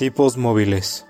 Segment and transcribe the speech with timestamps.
[0.00, 1.06] Tipos móviles.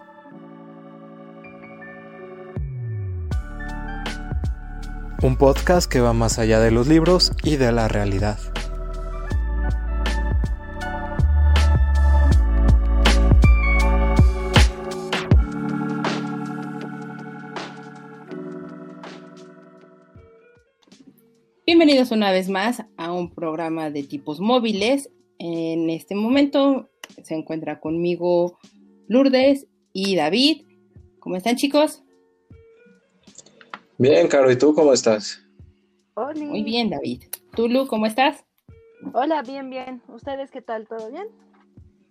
[5.23, 8.41] Un podcast que va más allá de los libros y de la realidad.
[21.65, 25.13] Bienvenidos una vez más a un programa de tipos móviles.
[25.39, 26.91] En este momento
[27.23, 28.59] se encuentra conmigo
[29.11, 30.63] Lourdes y David.
[31.19, 32.05] ¿Cómo están chicos?
[33.99, 35.43] Bien, Caro, ¿y tú cómo estás?
[36.15, 36.45] Hola.
[36.45, 37.25] Muy bien, David.
[37.57, 38.45] ¿Tú, Lu, cómo estás?
[39.13, 40.01] Hola, bien, bien.
[40.15, 40.87] ¿Ustedes qué tal?
[40.87, 41.27] ¿Todo bien?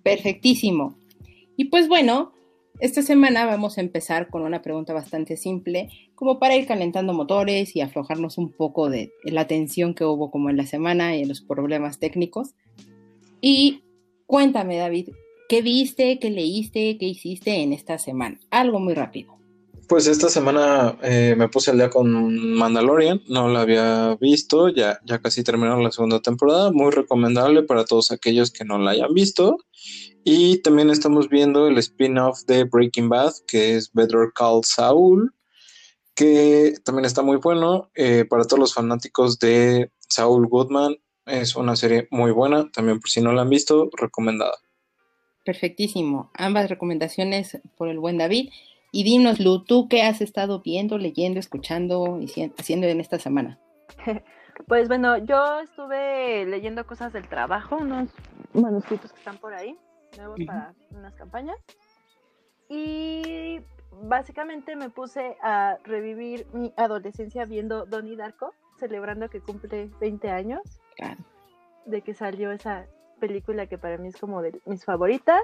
[0.03, 0.94] Perfectísimo.
[1.55, 2.34] Y pues bueno,
[2.81, 7.77] esta semana vamos a empezar con una pregunta bastante simple, como para ir calentando motores
[7.77, 11.30] y aflojarnos un poco de la tensión que hubo como en la semana y en
[11.30, 12.55] los problemas técnicos.
[13.39, 13.86] Y
[14.25, 15.11] cuéntame, David,
[15.49, 18.39] ¿qué viste, qué leíste, qué hiciste en esta semana?
[18.52, 19.38] Algo muy rápido.
[19.89, 25.00] Pues esta semana eh, me puse al día con Mandalorian, no la había visto, ya,
[25.03, 29.11] ya casi terminó la segunda temporada, muy recomendable para todos aquellos que no la hayan
[29.16, 29.58] visto.
[30.23, 35.33] Y también estamos viendo el spin-off de Breaking Bad, que es Better Call Saul,
[36.14, 40.97] que también está muy bueno eh, para todos los fanáticos de Saul Goodman.
[41.25, 44.59] Es una serie muy buena, también por si no la han visto, recomendada.
[45.50, 46.30] Perfectísimo.
[46.36, 48.52] Ambas recomendaciones por el buen David.
[48.92, 53.58] Y dinos, Lu, ¿tú qué has estado viendo, leyendo, escuchando y haciendo en esta semana?
[54.67, 58.09] Pues bueno, yo estuve leyendo cosas del trabajo, unos
[58.53, 59.75] manuscritos que están por ahí,
[60.17, 61.55] nuevos para unas campañas.
[62.67, 63.61] Y
[64.03, 70.61] básicamente me puse a revivir mi adolescencia viendo Donnie Darko, celebrando que cumple 20 años
[70.97, 71.23] Claro.
[71.86, 72.86] de que salió esa
[73.20, 75.42] película que para mí es como de mis favoritas.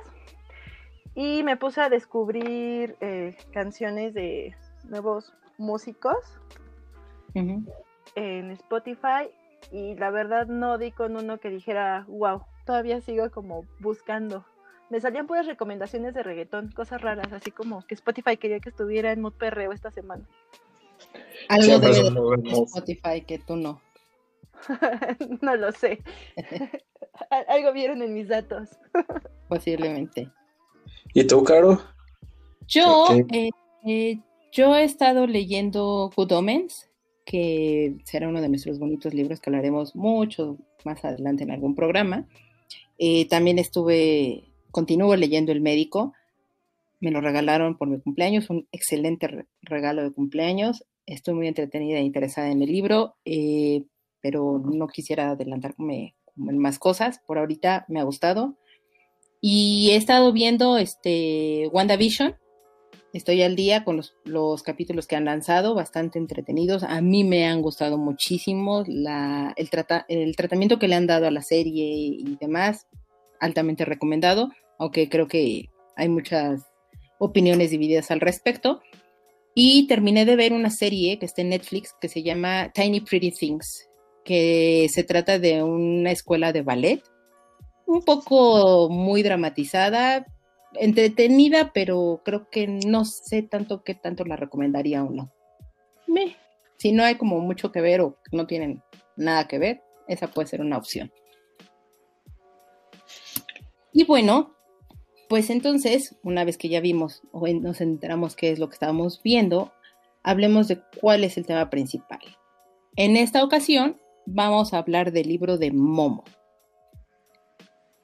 [1.13, 6.17] Y me puse a descubrir eh, canciones de nuevos músicos
[7.33, 9.29] en Spotify
[9.71, 14.45] y la verdad no di con uno que dijera, wow, todavía sigo como buscando.
[14.89, 19.11] Me salían puras recomendaciones de reggaetón, cosas raras, así como que Spotify quería que estuviera
[19.11, 20.23] en mood perreo esta semana.
[21.49, 21.91] Algo de.
[22.65, 23.81] Spotify que tú no.
[25.41, 25.99] no lo sé.
[27.29, 28.69] Al- Algo vieron en mis datos.
[29.49, 30.29] Posiblemente.
[31.13, 31.79] ¿Y tú, Caro?
[32.67, 33.49] Yo, eh,
[33.85, 34.19] eh,
[34.51, 36.89] yo he estado leyendo Good Omens,
[37.25, 42.27] que será uno de nuestros bonitos libros que hablaremos mucho más adelante en algún programa.
[42.97, 46.13] Eh, también estuve, continúo leyendo El Médico.
[46.99, 50.85] Me lo regalaron por mi cumpleaños, un excelente re- regalo de cumpleaños.
[51.05, 53.83] Estoy muy entretenida e interesada en el libro, eh,
[54.25, 57.21] pero no quisiera adelantarme en más cosas.
[57.27, 58.55] Por ahorita me ha gustado.
[59.39, 62.35] Y he estado viendo este WandaVision.
[63.13, 66.81] Estoy al día con los, los capítulos que han lanzado, bastante entretenidos.
[66.81, 71.27] A mí me han gustado muchísimo la, el, trata- el tratamiento que le han dado
[71.27, 72.87] a la serie y demás,
[73.39, 74.49] altamente recomendado,
[74.79, 76.63] aunque creo que hay muchas
[77.19, 78.81] opiniones divididas al respecto.
[79.53, 83.29] Y terminé de ver una serie que está en Netflix que se llama Tiny Pretty
[83.29, 83.87] Things,
[84.25, 87.01] que se trata de una escuela de ballet
[87.85, 90.25] un poco muy dramatizada,
[90.73, 95.31] entretenida, pero creo que no sé tanto qué tanto la recomendaría o no.
[96.07, 96.35] Me,
[96.77, 98.81] si no hay como mucho que ver o no tienen
[99.15, 101.11] nada que ver, esa puede ser una opción.
[103.93, 104.55] Y bueno,
[105.29, 109.21] pues entonces, una vez que ya vimos o nos enteramos qué es lo que estábamos
[109.23, 109.71] viendo,
[110.23, 112.19] hablemos de cuál es el tema principal.
[112.95, 116.23] En esta ocasión vamos a hablar del libro de Momo.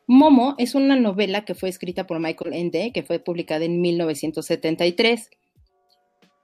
[0.07, 5.29] Momo es una novela que fue escrita por Michael Ende, que fue publicada en 1973.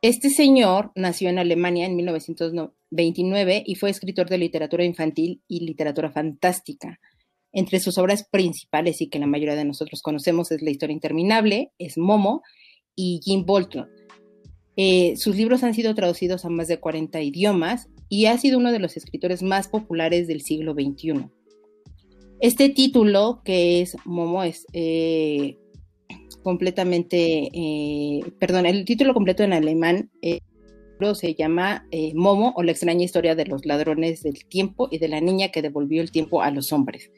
[0.01, 6.11] Este señor nació en Alemania en 1929 y fue escritor de literatura infantil y literatura
[6.11, 6.99] fantástica.
[7.51, 11.71] Entre sus obras principales y que la mayoría de nosotros conocemos es La historia interminable,
[11.77, 12.43] es Momo
[12.95, 13.89] y Jim Bolton.
[14.75, 18.71] Eh, sus libros han sido traducidos a más de 40 idiomas y ha sido uno
[18.71, 21.29] de los escritores más populares del siglo XXI.
[22.39, 25.57] Este título, que es Momo, es eh,
[26.43, 30.39] completamente, eh, perdón, el título completo en alemán eh,
[31.13, 35.07] se llama eh, Momo o la extraña historia de los ladrones del tiempo y de
[35.07, 37.11] la niña que devolvió el tiempo a los hombres.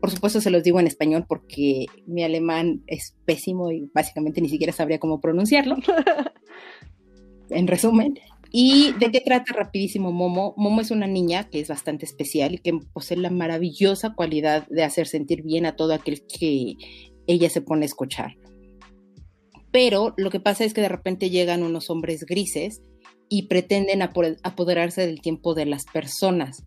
[0.00, 4.48] Por supuesto se los digo en español porque mi alemán es pésimo y básicamente ni
[4.48, 5.76] siquiera sabría cómo pronunciarlo.
[7.50, 8.18] en resumen.
[8.56, 10.54] ¿Y de qué trata rapidísimo Momo?
[10.56, 14.84] Momo es una niña que es bastante especial y que posee la maravillosa cualidad de
[14.84, 16.76] hacer sentir bien a todo aquel que
[17.26, 18.36] ella se pone a escuchar.
[19.72, 22.80] pero lo que pasa es que de repente llegan unos hombres grises
[23.28, 26.64] y pretenden apoderarse del tiempo de las personas.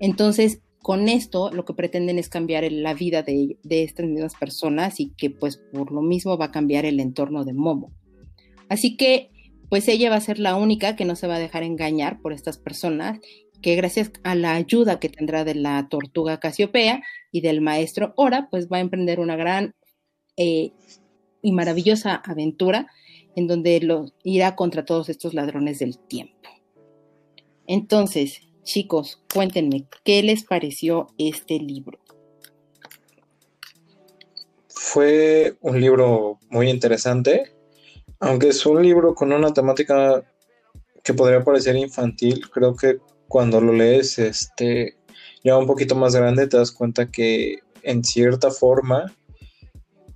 [0.00, 5.00] Entonces, con esto lo que pretenden es cambiar la vida de, de, estas mismas personas
[5.00, 7.92] y que pues por lo mismo va a cambiar el entorno de Momo.
[8.70, 9.35] Así que
[9.68, 12.32] pues ella va a ser la única que no se va a dejar engañar por
[12.32, 13.18] estas personas,
[13.62, 17.02] que gracias a la ayuda que tendrá de la tortuga Casiopea
[17.32, 19.74] y del maestro Ora, pues va a emprender una gran
[20.36, 20.72] eh,
[21.42, 22.88] y maravillosa aventura
[23.34, 26.50] en donde lo, irá contra todos estos ladrones del tiempo.
[27.66, 31.98] Entonces, chicos, cuéntenme, ¿qué les pareció este libro?
[34.68, 37.55] Fue un libro muy interesante,
[38.20, 40.22] aunque es un libro con una temática
[41.02, 42.98] que podría parecer infantil, creo que
[43.28, 44.96] cuando lo lees, este,
[45.44, 49.12] ya un poquito más grande, te das cuenta que en cierta forma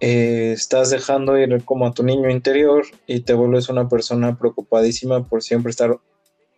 [0.01, 5.25] eh, estás dejando ir como a tu niño interior y te vuelves una persona preocupadísima
[5.25, 5.99] por siempre estar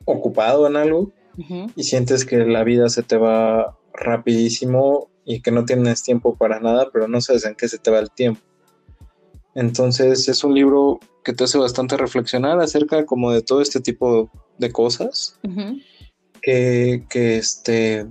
[0.05, 1.13] ocupado en algo
[1.77, 6.61] y sientes que la vida se te va rapidísimo y que no tienes tiempo para
[6.61, 8.41] nada, pero no sabes en qué se te va el tiempo.
[9.55, 14.31] Entonces es un libro que te hace bastante reflexionar acerca como de todo este tipo
[14.59, 15.39] de cosas
[16.41, 18.07] que, que, este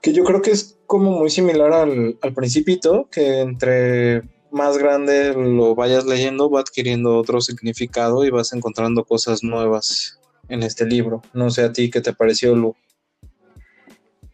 [0.00, 5.34] que yo creo que es como muy similar al, al principito, que entre más grande
[5.34, 11.22] lo vayas leyendo va adquiriendo otro significado y vas encontrando cosas nuevas en este libro.
[11.32, 12.76] No sé a ti qué te pareció, Lu.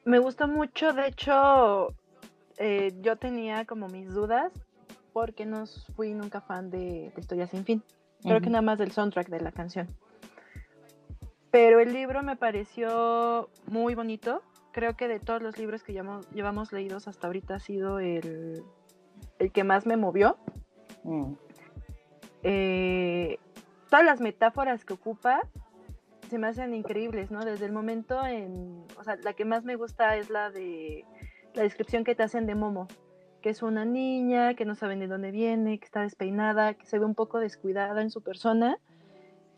[0.05, 1.95] Me gustó mucho, de hecho,
[2.59, 4.53] eh, yo tenía como mis dudas
[5.13, 5.65] porque no
[5.97, 7.83] fui nunca fan de, Historia sin fin.
[8.23, 9.89] Creo que nada más del soundtrack de la canción.
[11.51, 14.43] Pero el libro me pareció muy bonito.
[14.73, 18.63] Creo que de todos los libros que llevamos, llevamos leídos hasta ahorita ha sido el,
[19.39, 20.37] el que más me movió.
[21.03, 21.33] Mm.
[22.43, 23.39] Eh,
[23.89, 25.41] todas las metáforas que ocupa
[26.29, 27.41] se me hacen increíbles, ¿no?
[27.41, 31.05] Desde el momento en, o sea, la que más me gusta es la de
[31.55, 32.87] la descripción que te hacen de Momo,
[33.41, 36.99] que es una niña que no sabe de dónde viene, que está despeinada, que se
[36.99, 38.79] ve un poco descuidada en su persona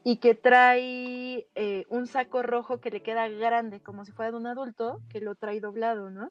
[0.04, 4.36] y que trae eh, un saco rojo que le queda grande, como si fuera de
[4.36, 6.30] un adulto, que lo trae doblado, ¿no?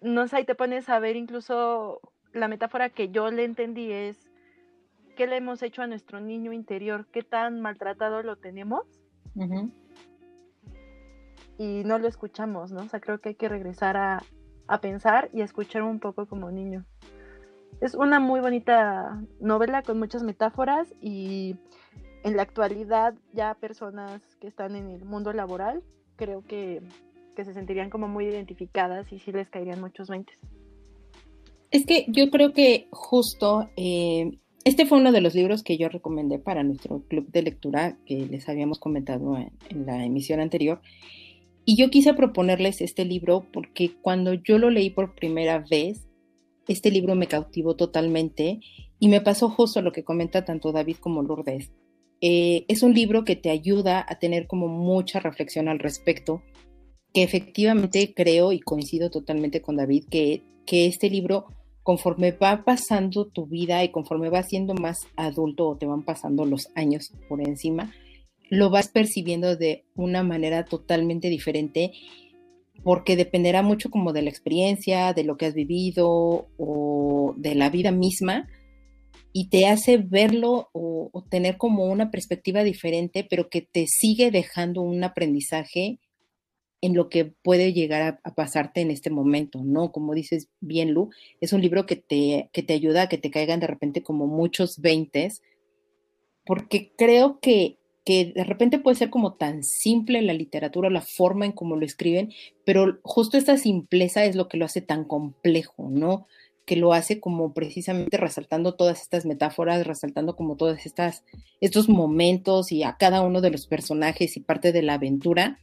[0.00, 2.00] No sé, ahí te pones a ver incluso
[2.32, 4.30] la metáfora que yo le entendí es
[5.16, 8.86] qué le hemos hecho a nuestro niño interior, qué tan maltratado lo tenemos.
[11.58, 12.82] Y no lo escuchamos, ¿no?
[12.82, 14.22] O sea, creo que hay que regresar a,
[14.80, 16.84] pensar y a escuchar un poco como niño.
[17.80, 21.56] Es una muy bonita novela con muchas metáforas y
[22.24, 25.82] en la actualidad ya personas que están en el mundo laboral
[26.16, 26.82] creo que,
[27.36, 30.36] se sentirían como muy identificadas y sí les caerían muchos veintes.
[31.70, 35.88] Es que yo creo que justo eh, este fue uno de los libros que yo
[35.88, 40.80] recomendé para nuestro club de lectura que les habíamos comentado en, la emisión anterior.
[41.70, 46.08] Y yo quise proponerles este libro porque cuando yo lo leí por primera vez,
[46.66, 48.60] este libro me cautivó totalmente
[48.98, 51.70] y me pasó justo lo que comenta tanto David como Lourdes.
[52.22, 56.42] Eh, es un libro que te ayuda a tener como mucha reflexión al respecto,
[57.12, 61.48] que efectivamente creo y coincido totalmente con David que, que este libro
[61.82, 66.46] conforme va pasando tu vida y conforme vas siendo más adulto o te van pasando
[66.46, 67.92] los años por encima,
[68.50, 71.92] lo vas percibiendo de una manera totalmente diferente
[72.82, 77.70] porque dependerá mucho como de la experiencia, de lo que has vivido o de la
[77.70, 78.48] vida misma
[79.32, 84.80] y te hace verlo o, tener como una perspectiva diferente, pero que te sigue dejando
[84.80, 85.98] un aprendizaje
[86.80, 89.92] en lo que puede llegar a, pasarte en este momento, ¿no?
[89.92, 93.30] Como dices bien, Lu, es un libro que te, que te ayuda a que te
[93.30, 95.42] caigan de repente como muchos veintes,
[96.46, 97.77] porque creo que,
[98.08, 101.84] que de repente puede ser como tan simple la literatura, la forma en cómo lo
[101.84, 102.32] escriben,
[102.64, 106.26] pero justo esta simpleza es lo que lo hace tan complejo, ¿no?
[106.64, 111.22] que lo hace como precisamente resaltando todas estas metáforas, resaltando como todas estas
[111.60, 115.58] estos momentos y a cada uno de los personajes y parte de la aventura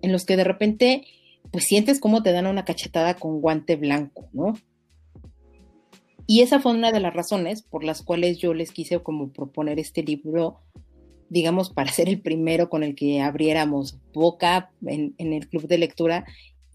[0.00, 1.02] en los que de repente
[1.50, 4.54] pues sientes cómo te dan una cachetada con guante blanco, ¿no?
[6.28, 9.80] Y esa fue una de las razones por las cuales yo les quise como proponer
[9.80, 10.60] este libro,
[11.30, 16.26] digamos, para ser el primero con el que abriéramos boca en, el club de lectura,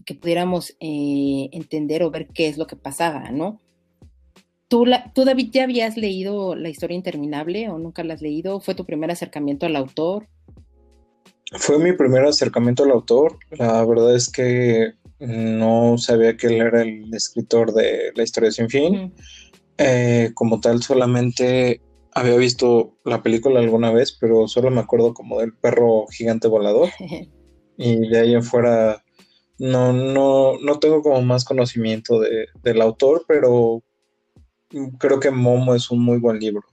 [0.04, 3.60] que pudiéramos eh, entender o ver qué es lo que pasaba, ¿no?
[4.68, 4.84] ¿Tú,
[5.14, 8.58] ¿Tú, David, ya habías leído La historia interminable o nunca la has leído?
[8.58, 10.26] ¿Fue tu primer acercamiento al autor?
[11.52, 13.38] Fue mi primer acercamiento al autor.
[13.50, 18.68] La verdad es que no sabía que él era el escritor de La historia sin
[18.68, 19.14] fin.
[19.78, 21.80] Eh, como tal, solamente
[22.16, 26.88] había visto la película alguna vez, pero solo me acuerdo como del perro gigante volador.
[27.76, 29.04] y de ahí en fuera
[29.58, 33.82] no, no, no tengo como más conocimiento de, del autor, pero
[34.98, 36.64] creo que Momo es un muy buen libro.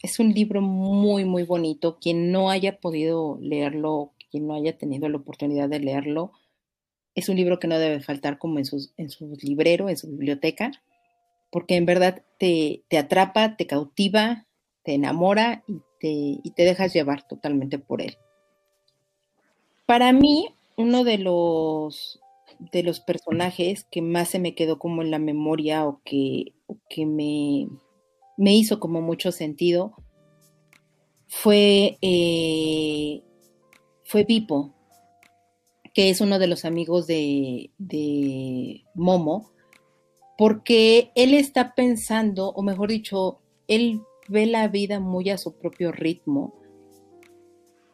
[0.00, 1.98] Es un libro muy, muy bonito.
[2.00, 6.30] Quien no haya podido leerlo, quien no haya tenido la oportunidad de leerlo,
[7.16, 10.08] es un libro que no debe faltar como en, sus, en su librero, en su
[10.08, 10.70] biblioteca,
[11.50, 14.46] porque en verdad te, te atrapa, te cautiva,
[14.84, 16.08] te enamora y te,
[16.42, 18.16] y te dejas llevar totalmente por él.
[19.86, 22.20] Para mí, uno de los,
[22.72, 26.54] de los personajes que más se me quedó como en la memoria o que,
[26.88, 27.68] que me,
[28.36, 29.94] me, hizo como mucho sentido
[31.26, 33.22] fue, eh,
[34.04, 34.74] fue Pipo,
[35.92, 39.50] que es uno de los amigos de, de Momo,
[40.40, 45.92] porque él está pensando, o mejor dicho, él ve la vida muy a su propio
[45.92, 46.54] ritmo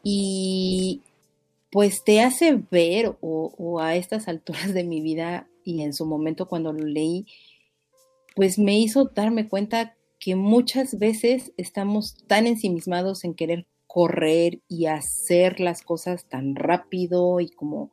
[0.04, 1.02] y
[1.72, 6.46] pues te hace ver o, a estas alturas de mi vida y en su momento
[6.46, 7.26] cuando lo leí,
[8.36, 14.86] pues me hizo darme cuenta que muchas veces estamos tan ensimismados en querer correr y
[14.86, 17.90] hacer las cosas tan rápido y como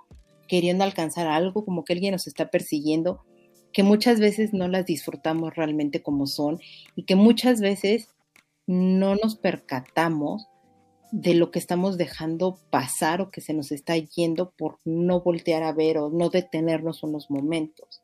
[0.48, 3.26] queriendo alcanzar algo, como que alguien nos está persiguiendo,
[3.74, 6.60] que muchas veces no las disfrutamos realmente como son
[6.96, 8.10] y que muchas veces
[8.68, 10.48] no nos percatamos
[11.12, 15.64] de lo que estamos dejando pasar o que se nos está yendo por no voltear
[15.64, 18.02] a ver o no detenernos unos momentos.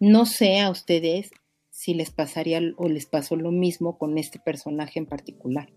[0.00, 1.30] No sé a ustedes
[1.70, 5.68] si les pasaría o les pasó lo mismo con este personaje en particular.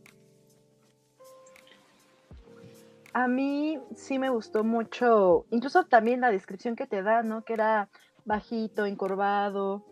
[3.13, 7.45] A mí sí me gustó mucho, incluso también la descripción que te da, ¿no?
[7.45, 7.89] Que era
[8.25, 9.83] bajito, encorvado,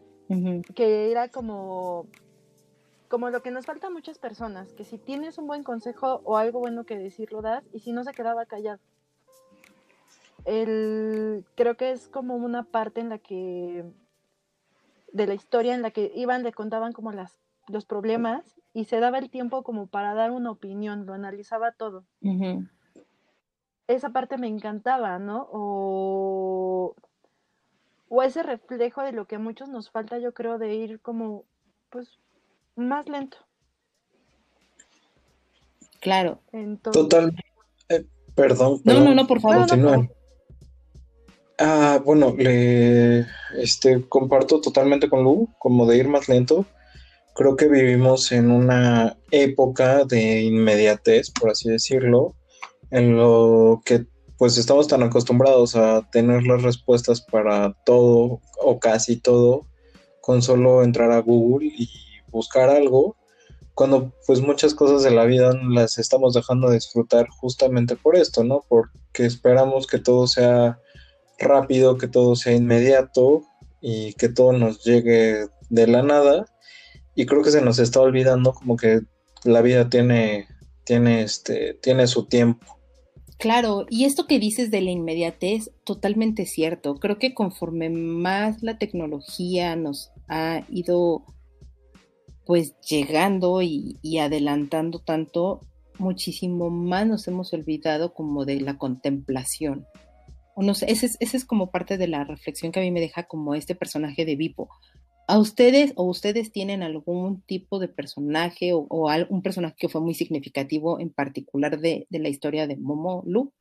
[0.75, 2.07] que era como
[3.11, 6.37] como lo que nos falta a muchas personas, que si tienes un buen consejo o
[6.37, 8.79] algo bueno que decir, lo das, y si no se quedaba callado.
[10.45, 13.83] El, creo que es como una parte en la que,
[15.11, 19.01] de la historia en la que iban, le contaban como las, los problemas y se
[19.01, 22.05] daba el tiempo como para dar una opinión, lo analizaba todo.
[23.87, 25.49] Esa parte me encantaba, ¿no?
[25.51, 26.95] O,
[28.13, 31.45] o ese reflejo de lo que a muchos nos falta, yo creo, de ir como,
[31.89, 32.19] pues,
[32.75, 33.37] más lento.
[36.01, 36.41] Claro.
[36.91, 37.31] Total.
[37.87, 39.65] Eh, perdón, No, no, no, por favor.
[41.57, 43.25] Ah, bueno, le
[43.55, 46.65] este, comparto totalmente con Lu, como de ir más lento.
[47.33, 52.35] Creo que vivimos en una época de inmediatez, por así decirlo,
[52.89, 54.05] en lo que
[54.41, 59.67] pues estamos tan acostumbrados a tener las respuestas para todo o casi todo
[60.19, 61.87] con solo entrar a Google y
[62.31, 63.15] buscar algo,
[63.75, 68.43] cuando pues muchas cosas de la vida las estamos dejando de disfrutar justamente por esto,
[68.43, 68.65] ¿no?
[68.67, 70.79] Porque esperamos que todo sea
[71.37, 73.43] rápido, que todo sea inmediato
[73.79, 76.47] y que todo nos llegue de la nada.
[77.13, 79.01] Y creo que se nos está olvidando como que
[79.43, 80.47] la vida tiene,
[80.83, 82.80] tiene, este, tiene su tiempo.
[83.41, 86.99] Claro, y esto que dices de la inmediatez, totalmente cierto.
[86.99, 91.25] Creo que conforme más la tecnología nos ha ido
[92.45, 95.61] pues llegando y, adelantando tanto,
[95.97, 99.87] muchísimo más nos hemos olvidado como de la contemplación.
[100.53, 102.99] O no sé, esa es, es como parte de la reflexión que a mí me
[102.99, 104.69] deja como este personaje de Vipo.
[105.31, 110.01] ¿A ustedes o ustedes tienen algún tipo de personaje o, o un personaje que fue
[110.01, 113.53] muy significativo en particular de, la historia de Momo Lu?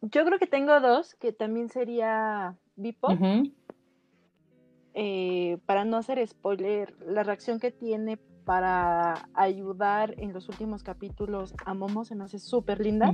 [0.00, 3.08] Yo creo que tengo dos, que también sería Vipo.
[4.94, 8.16] Eh, para no hacer spoiler, la reacción que tiene
[8.46, 13.12] para ayudar en los últimos capítulos a Momo se me hace súper linda.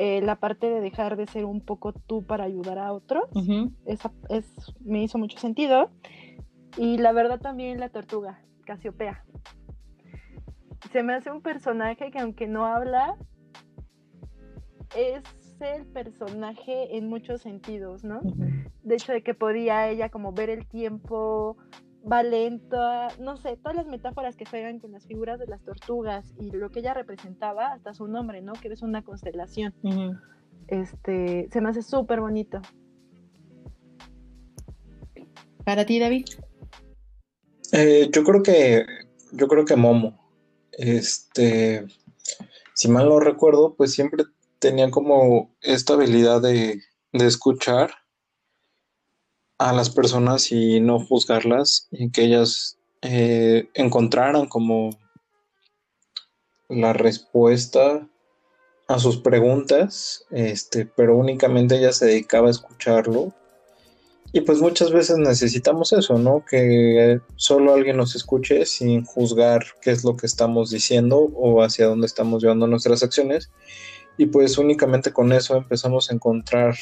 [0.00, 3.24] Eh, la parte de dejar de ser un poco tú para ayudar a otros,
[3.84, 4.46] esa es,
[4.80, 5.90] me hizo mucho sentido.
[6.76, 9.24] Y la verdad también la tortuga, Casiopea.
[10.92, 13.16] Se me hace un personaje que aunque no habla,
[14.96, 15.24] es
[15.60, 18.20] el personaje en muchos sentidos, ¿no?
[18.84, 21.56] De hecho, de que podía ella como ver el tiempo,
[22.10, 26.32] va lenta, no sé, todas las metáforas que juegan con las figuras de las tortugas
[26.40, 28.54] y lo que ella representaba, hasta su nombre, ¿no?
[28.54, 29.74] Que es una constelación.
[30.68, 32.60] Este, se me hace súper bonito.
[35.64, 36.26] ¿Para ti, David?
[37.72, 38.86] Eh, yo creo que,
[39.32, 40.18] yo creo que Momo.
[40.72, 41.84] Este,
[42.74, 44.24] si mal no recuerdo, pues siempre
[44.58, 46.80] tenía como esta habilidad de,
[47.12, 47.90] escuchar
[49.58, 54.90] a las personas y no juzgarlas y que ellas eh, encontraran como
[56.68, 58.08] la respuesta
[58.86, 63.34] a sus preguntas, este, pero únicamente ella se dedicaba a escucharlo.
[64.32, 66.44] Y pues muchas veces necesitamos eso, ¿no?
[66.48, 71.86] Que solo alguien nos escuche sin juzgar qué es lo que estamos diciendo o hacia
[71.86, 73.50] dónde estamos llevando nuestras acciones.
[74.18, 76.74] Y pues únicamente con eso empezamos a encontrar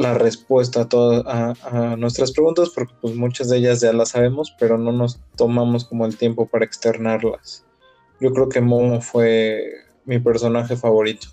[0.00, 4.54] la respuesta a, todas, a, nuestras preguntas, porque pues muchas de ellas ya las sabemos,
[4.58, 7.66] pero no nos tomamos como el tiempo para externarlas.
[8.18, 9.62] Yo creo que Momo fue
[10.06, 11.28] mi personaje favorito.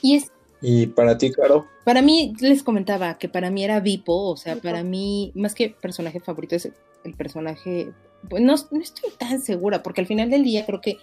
[0.00, 0.30] Y es
[0.66, 1.66] ¿Y para ti, Caro?
[1.84, 5.68] Para mí, les comentaba que para mí era Vipo, o sea, para mí, más que
[5.68, 6.70] personaje favorito, es
[7.04, 7.92] el personaje.
[8.30, 10.96] Pues no, no, estoy tan segura, porque al final del día creo que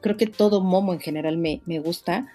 [0.00, 2.26] creo que todo Momo en general me, me gusta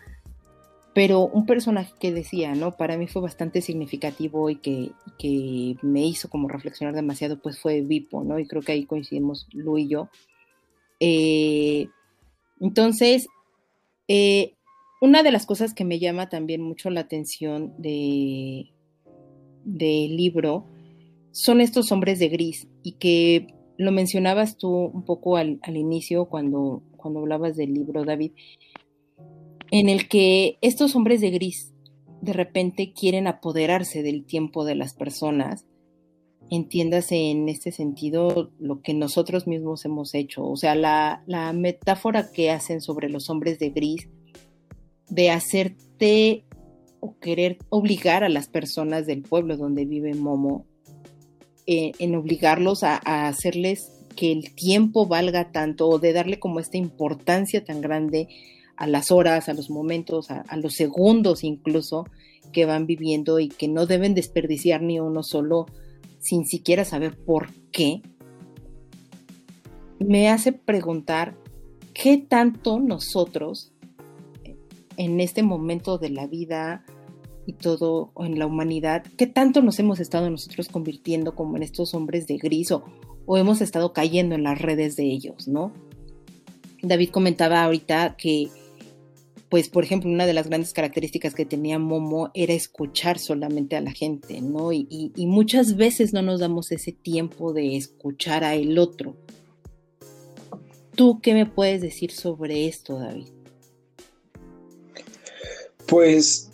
[0.95, 2.77] pero un personaje que decía, ¿no?
[2.77, 7.81] Para mí fue bastante significativo y que, que, me hizo como reflexionar demasiado, pues fue
[7.81, 8.39] Vipo, ¿no?
[8.39, 10.07] Y creo que ahí coincidimos Lu y yo.
[11.01, 11.89] Eh,
[12.61, 13.27] entonces,
[14.07, 14.53] eh,
[15.01, 18.71] una de las cosas que me llama también mucho la atención de
[19.65, 20.65] del libro
[21.31, 23.47] son estos hombres de gris y que
[23.77, 28.31] lo mencionabas tú un poco al, al inicio cuando, cuando hablabas del libro, David,
[29.71, 31.71] en el que estos hombres de gris
[32.21, 35.65] de repente quieren apoderarse del tiempo de las personas,
[36.49, 42.31] entiéndase en este sentido lo que nosotros mismos hemos hecho, o sea, la, la metáfora
[42.31, 44.07] que hacen sobre los hombres de gris,
[45.09, 46.45] de hacerte
[46.99, 50.65] o querer obligar a las personas del pueblo donde vive Momo,
[51.67, 56.59] eh, en obligarlos a, a hacerles que el tiempo valga tanto o de darle como
[56.59, 58.27] esta importancia tan grande
[58.77, 62.05] a las horas, a los momentos, a, los segundos incluso
[62.51, 65.65] que van viviendo y que no deben desperdiciar ni uno solo
[66.19, 68.01] sin siquiera saber por qué,
[69.99, 71.37] me hace preguntar
[71.93, 73.71] qué tanto nosotros
[74.97, 76.85] en este momento de la vida
[77.45, 81.93] y todo en la humanidad, qué tanto nos hemos estado nosotros convirtiendo como en estos
[81.93, 82.83] hombres de gris o,
[83.25, 85.71] o hemos estado cayendo en las redes de ellos, ¿no?
[86.81, 88.49] David comentaba ahorita que
[89.49, 93.81] pues por ejemplo, una de las grandes características que tenía Momo era escuchar solamente a
[93.81, 94.73] la gente, ¿no?
[94.73, 99.15] Y, muchas veces no nos damos ese tiempo de escuchar a el otro.
[100.95, 103.27] ¿Tú qué me puedes decir sobre esto, David?
[105.87, 106.49] Pues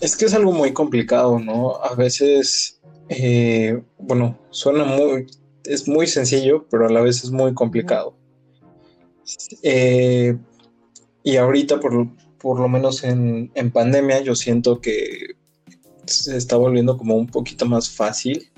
[0.00, 1.76] es que es algo muy complicado, ¿no?
[1.82, 5.26] A veces, eh, bueno, suena muy,
[5.64, 8.14] es muy sencillo, pero a la vez es muy complicado.
[9.62, 10.36] Eh,
[11.24, 12.06] y ahorita, por,
[12.38, 15.36] por lo menos en, pandemia, yo siento que
[16.04, 18.50] se está volviendo como un poquito más fácil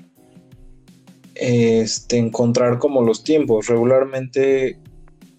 [1.33, 3.67] este, encontrar como los tiempos.
[3.67, 4.77] Regularmente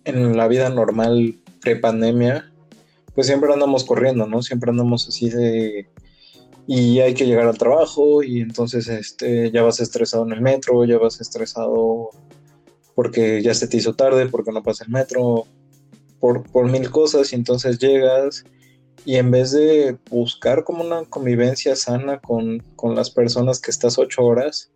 [0.04, 2.50] en la vida normal pre-pandemia,
[3.14, 4.42] pues siempre andamos corriendo, ¿no?
[4.42, 5.86] Siempre andamos así de...
[6.66, 10.86] Y hay que llegar al trabajo y entonces este, ya vas estresado en el metro,
[10.86, 12.10] ya vas estresado
[12.94, 15.46] porque ya se te hizo tarde, porque no pasa el metro,
[16.20, 18.44] por, mil cosas y entonces llegas
[19.04, 22.62] y en vez de buscar como una convivencia sana con,
[22.94, 24.70] las personas que estás ocho horas,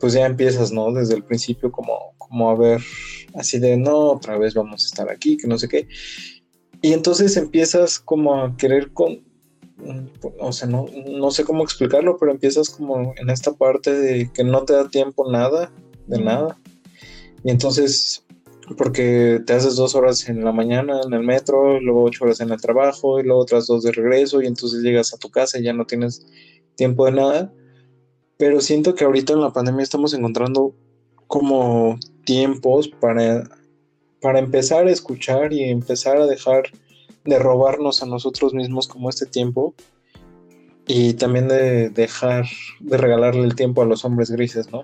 [0.00, 0.92] pues ya empiezas, ¿no?
[0.92, 2.80] Desde el principio como, como a ver
[3.34, 5.86] así de, no, otra vez vamos a estar aquí, que no sé qué.
[6.80, 9.22] Y entonces empiezas como a querer con,
[10.40, 14.42] o sea, no, no sé cómo explicarlo, pero empiezas como en esta parte de que
[14.42, 15.70] no te da tiempo nada,
[16.06, 16.58] de nada.
[17.44, 18.24] Y entonces
[18.76, 22.50] porque te haces dos horas en la mañana en el metro, luego ocho horas en
[22.50, 25.64] el trabajo y luego otras dos de regreso y entonces llegas a tu casa y
[25.64, 26.26] ya no tienes
[26.76, 27.52] tiempo de nada.
[28.36, 30.74] Pero siento que ahorita en la pandemia estamos encontrando
[31.26, 33.48] como tiempos para,
[34.20, 36.64] para empezar a escuchar y empezar a dejar
[37.24, 39.74] de robarnos a nosotros mismos como este tiempo
[40.86, 42.46] y también de dejar
[42.80, 44.82] de regalarle el tiempo a los hombres grises, ¿no?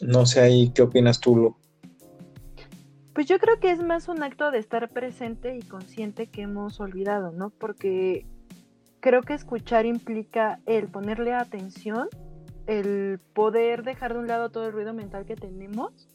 [0.00, 1.56] No sé ahí qué opinas tú, Lu.
[3.14, 6.80] Pues yo creo que es más un acto de estar presente y consciente que hemos
[6.80, 7.50] olvidado, ¿no?
[7.50, 8.26] Porque
[8.98, 12.08] creo que escuchar implica el ponerle atención,
[12.66, 16.08] el poder dejar de un lado todo el ruido mental que tenemos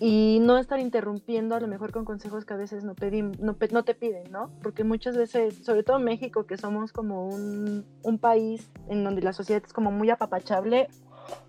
[0.00, 2.94] y no estar interrumpiendo a lo mejor con consejos que a veces no,
[3.38, 4.50] no, te piden, ¿no?
[4.62, 9.22] Porque muchas veces, sobre todo en México, que somos como un, un país en donde
[9.22, 10.88] la sociedad es como muy apapachable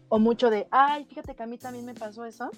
[0.07, 2.49] o mucho de, ay, fíjate que a mí también me pasó eso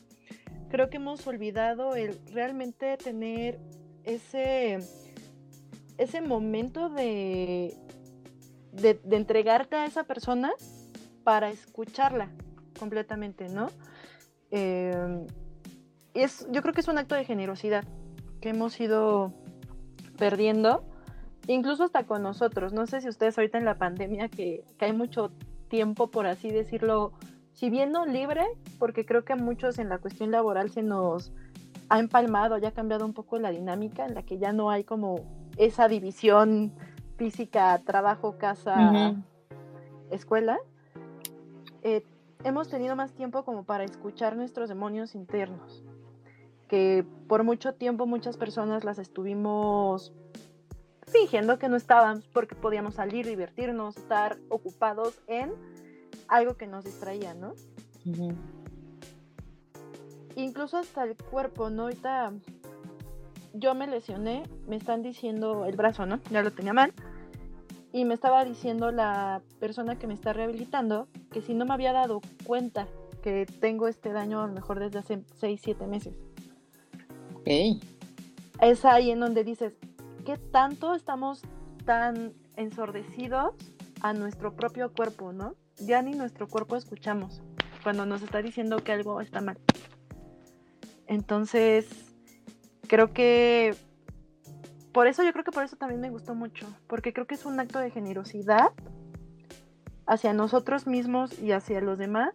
[0.76, 3.62] creo que hemos olvidado el realmente tener
[4.04, 4.80] ese,
[5.98, 7.78] ese momento de,
[8.74, 10.52] de, entregarte a esa persona
[11.24, 12.28] para escucharla
[12.78, 13.70] completamente, ¿no?
[14.52, 15.26] Eh,
[16.14, 17.86] es, yo creo que es un acto de generosidad
[18.42, 19.32] que hemos ido
[20.18, 20.84] perdiendo,
[21.48, 22.74] incluso hasta con nosotros.
[22.74, 25.32] No sé si ustedes ahorita en la pandemia, que, que hay mucho
[25.70, 27.14] tiempo, por así decirlo,
[27.56, 28.46] si bien no libre,
[28.78, 31.32] porque creo que a muchos en la cuestión laboral se nos
[31.90, 34.84] ha empalmado, ya ha cambiado un poco la dinámica en la que ya no hay
[34.84, 35.22] como
[35.58, 36.74] esa división
[37.18, 39.16] física, trabajo, casa,
[40.12, 40.60] escuela.
[41.82, 42.04] Eh,
[42.44, 45.82] hemos tenido más tiempo como para escuchar nuestros demonios internos,
[46.68, 50.14] que por mucho tiempo muchas personas las estuvimos
[51.08, 55.54] fingiendo que no estábamos porque podíamos salir, divertirnos, estar ocupados en
[56.28, 57.54] algo que nos distraía, ¿no?
[60.36, 61.84] Incluso hasta el cuerpo, ¿no?
[61.84, 62.34] Ahorita
[63.54, 66.20] yo me lesioné, me están diciendo el brazo, ¿no?
[66.30, 66.94] Ya lo tenía mal.
[67.94, 71.94] Y me estaba diciendo la persona que me está rehabilitando que si no me había
[71.94, 72.88] dado cuenta
[73.24, 76.14] que tengo este daño a lo mejor desde hace 6, 7 meses.
[77.36, 77.48] Ok.
[78.62, 79.74] Es ahí en donde dices,
[80.26, 81.42] ¿qué tanto estamos
[81.86, 83.56] tan ensordecidos
[84.02, 85.56] a nuestro propio cuerpo, ¿no?
[85.80, 87.42] Ya ni nuestro cuerpo escuchamos
[87.84, 89.60] cuando nos está diciendo que algo está mal.
[91.08, 91.88] Entonces,
[92.88, 93.76] creo que
[94.92, 97.46] por eso yo creo que por eso también me gustó mucho, porque creo que es
[97.46, 98.72] un acto de generosidad
[100.08, 102.34] hacia nosotros mismos y hacia los demás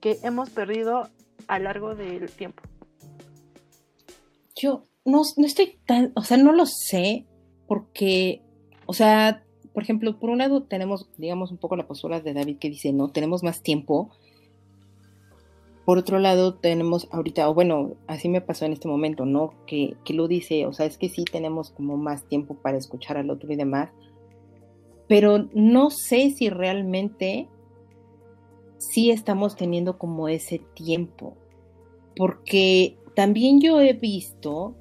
[0.00, 1.08] que hemos perdido
[1.46, 2.62] a lo largo del tiempo.
[4.56, 7.26] Yo no, no estoy tan, o sea, no lo sé,
[7.66, 8.42] porque,
[8.86, 12.58] o sea, por ejemplo, por un lado tenemos, digamos, un poco la postura de David
[12.58, 14.08] que dice, no, tenemos más tiempo.
[15.84, 19.52] Por otro lado, tenemos ahorita, o bueno, así me pasó en este momento, ¿no?
[19.66, 23.16] Que, que lo dice, o sea, es que sí tenemos como más tiempo para escuchar
[23.16, 23.90] al otro y demás,
[25.08, 27.48] pero no sé si realmente
[28.78, 31.36] sí estamos teniendo como ese tiempo,
[32.16, 34.76] porque también yo he visto,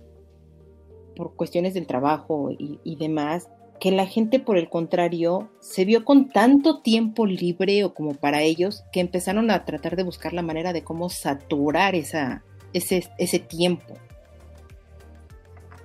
[1.15, 6.05] por cuestiones del trabajo y, y demás, que la gente, por el contrario, se vio
[6.05, 10.41] con tanto tiempo libre o como para ellos, que empezaron a tratar de buscar la
[10.41, 13.95] manera de cómo saturar esa, ese, ese tiempo.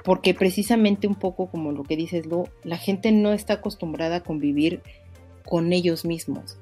[0.04, 4.22] Porque precisamente un poco como lo que dices, Lu, la gente no está acostumbrada a
[4.22, 4.80] convivir
[5.44, 6.58] con ellos mismos.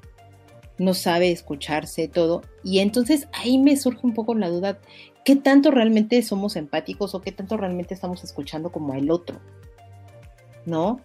[0.78, 2.42] No sabe escucharse todo.
[2.64, 4.78] Y entonces ahí me surge un poco la duda,
[5.24, 9.38] ¿qué tanto realmente somos empáticos o qué tanto realmente estamos escuchando como el otro?
[10.64, 11.00] ¿No?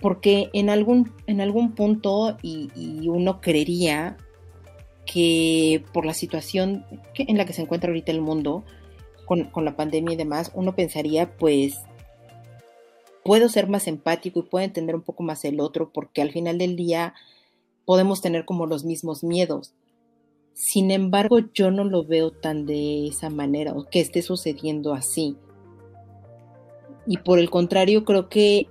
[0.00, 2.70] Porque en algún, en algún punto, y,
[3.08, 4.16] uno creería
[5.06, 8.64] que por la situación en la que se encuentra ahorita el mundo,
[9.26, 11.80] con, con, la pandemia y demás, uno pensaría, pues,
[13.24, 16.58] puedo ser más empático y puedo entender un poco más el otro, porque al final
[16.58, 17.14] del día
[17.84, 19.74] podemos tener como los mismos miedos.
[20.54, 25.36] Sin embargo, yo no lo veo tan de esa manera o que esté sucediendo así.
[27.06, 28.68] Y por el contrario, creo que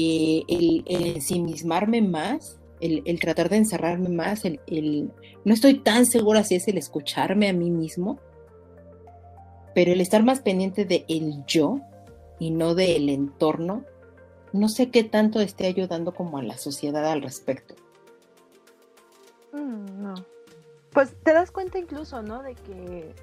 [0.00, 5.10] eh, el, ensimismarme más, el, tratar de encerrarme más, el,
[5.44, 8.18] no estoy tan segura si es el escucharme a mí mismo,
[9.74, 11.80] pero el estar más pendiente de el yo
[12.38, 13.84] y no del entorno,
[14.52, 17.74] no sé qué tanto esté ayudando como a la sociedad al respecto.
[19.52, 20.14] Mm, no.
[20.92, 22.42] Pues te das cuenta incluso, ¿no?
[22.42, 23.14] De que,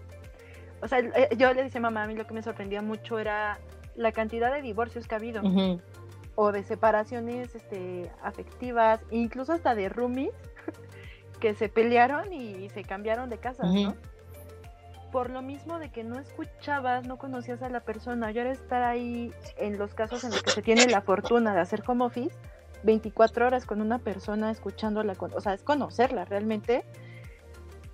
[0.81, 3.19] o sea, eh, yo le decía a mamá, a mí lo que me sorprendía mucho
[3.19, 3.59] era
[3.95, 5.41] la cantidad de divorcios que ha habido
[6.39, 10.33] o de separaciones este, afectivas, incluso hasta de roomies
[11.39, 13.95] que se pelearon y se cambiaron de casa, ¿no?
[15.11, 18.29] Por lo mismo de que no escuchabas, no conocías a la persona.
[18.29, 21.61] Yo era estar ahí en los casos en los que se tiene la fortuna de
[21.61, 22.35] hacer home office,
[22.83, 26.83] 24 horas con una persona escuchándola, o sea, es conocerla realmente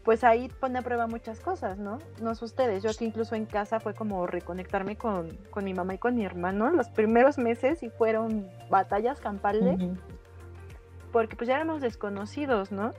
[0.03, 1.99] pues ahí pone a prueba muchas cosas, ¿no?
[2.21, 5.97] No sé ustedes, yo aquí incluso en casa fue como reconectarme con, mi mamá y
[5.97, 9.79] con mi hermano los primeros meses y fueron batallas campales,
[11.11, 12.91] porque pues ya éramos desconocidos, ¿no?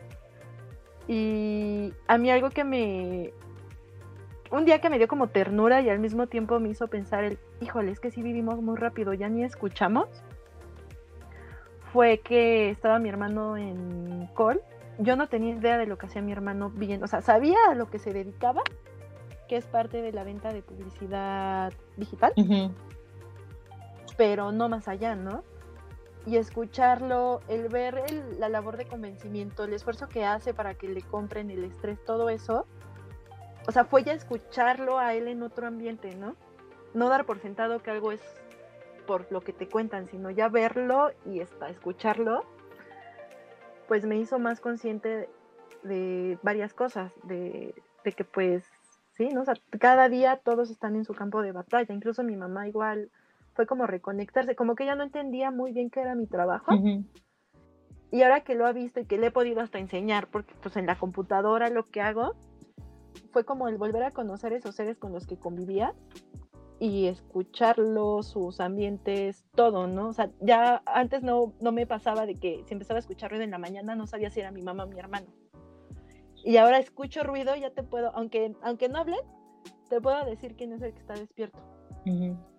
[1.06, 3.32] Y a mí algo que me...
[4.50, 7.38] Un día que me dio como ternura y al mismo tiempo me hizo pensar el,
[7.60, 10.08] híjole, es que sí vivimos muy rápido, ya ni escuchamos,
[11.92, 14.62] fue que estaba mi hermano en Col
[14.98, 17.74] yo no tenía idea de lo que hacía mi hermano bien, o sea, sabía a
[17.74, 18.62] lo que se dedicaba,
[19.48, 22.32] que es parte de la venta de publicidad digital,
[24.16, 25.42] pero no más allá, ¿no?
[26.26, 28.02] Y escucharlo, el ver
[28.38, 32.30] la labor de convencimiento, el esfuerzo que hace para que le compren el estrés, todo
[32.30, 32.66] eso,
[33.66, 36.36] o sea, fue ya escucharlo a él en otro ambiente, ¿no?
[36.94, 38.22] No dar por sentado que algo es
[39.06, 42.44] por lo que te cuentan, sino ya verlo y escucharlo
[43.88, 45.28] pues me hizo más consciente
[45.82, 48.64] de varias cosas, de, de que pues,
[49.12, 49.42] sí, ¿no?
[49.42, 53.10] O sea, cada día todos están en su campo de batalla, incluso mi mamá igual
[53.54, 56.72] fue como reconectarse, como que ella no entendía muy bien qué era mi trabajo.
[58.10, 60.76] Y ahora que lo ha visto y que le he podido hasta enseñar, porque pues
[60.76, 62.34] en la computadora lo que hago
[63.32, 65.94] fue como el volver a conocer esos seres con los que convivía
[66.80, 70.08] y escucharlos, sus ambientes, todo, ¿no?
[70.08, 73.44] O sea, ya antes no, no me pasaba de que si empezaba a escuchar ruido
[73.44, 75.26] en la mañana no sabía si era mi mamá o mi hermano.
[76.44, 79.20] Y ahora escucho ruido, ya te puedo, aunque, aunque no hablen,
[79.88, 81.58] te puedo decir quién es el que está despierto.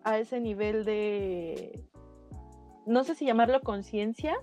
[0.03, 1.83] A ese nivel de,
[2.87, 4.35] no sé si llamarlo conciencia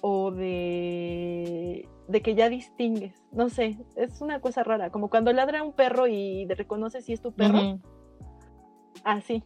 [0.00, 5.62] o de, de que ya distingues, no sé, es una cosa rara, como cuando ladra
[5.64, 7.80] un perro y reconoces si es tu perro.
[9.04, 9.42] Así.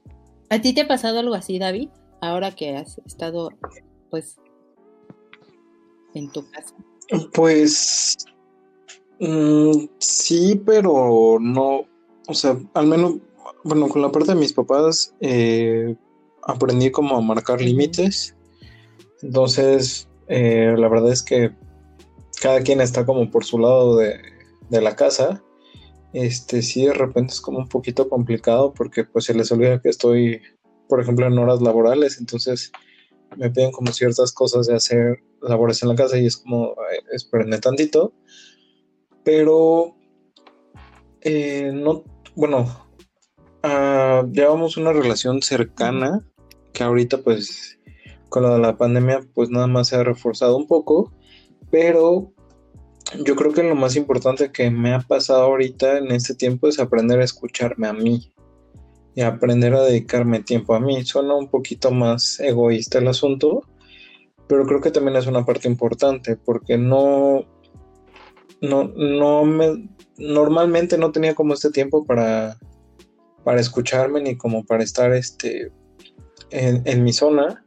[0.51, 1.91] ¿A ti te ha pasado algo así, David?
[2.21, 3.51] Ahora que has estado,
[4.11, 4.37] pues,
[6.15, 6.75] en tu casa.
[7.33, 8.17] Pues
[9.21, 11.85] mm, sí, pero no,
[12.27, 13.17] o sea, al menos,
[13.65, 15.97] bueno, con la parte de mis papás eh,
[16.43, 18.37] aprendí como a marcar límites.
[19.23, 21.53] Entonces, eh, la verdad es que
[22.41, 24.21] cada quien está como por su lado de,
[24.69, 25.43] de, la casa.
[26.13, 29.91] Este, sí, de repente es como un poquito complicado porque pues se les olvida que
[29.91, 30.41] estoy,
[30.89, 32.73] por ejemplo, en horas laborales, entonces
[33.37, 36.75] me piden como ciertas cosas de hacer labores en la casa y es como,
[37.13, 38.15] espérenme tantito.
[39.23, 39.97] Pero,
[41.21, 42.89] eh, no, bueno,
[43.65, 46.25] uh, llevamos una relación cercana
[46.73, 47.79] que ahorita pues
[48.29, 51.13] con lo de la pandemia pues nada más se ha reforzado un poco,
[51.71, 52.33] pero
[53.25, 56.79] yo creo que lo más importante que me ha pasado ahorita en este tiempo es
[56.79, 58.33] aprender a escucharme a mí
[59.15, 61.05] y aprender a dedicarme tiempo a mí.
[61.05, 63.63] Suena un poquito más egoísta el asunto,
[64.47, 67.45] pero creo que también es una parte importante porque no,
[68.61, 72.59] no, no me, normalmente no tenía como este tiempo para,
[73.45, 75.73] para escucharme ni como para estar este,
[76.51, 77.65] en, mi zona.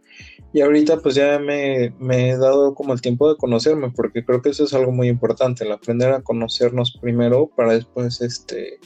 [0.54, 4.50] Y ahorita pues ya me, he dado como el tiempo de conocerme, porque creo que
[4.50, 8.80] eso es algo muy importante, el aprender a conocernos primero para después este,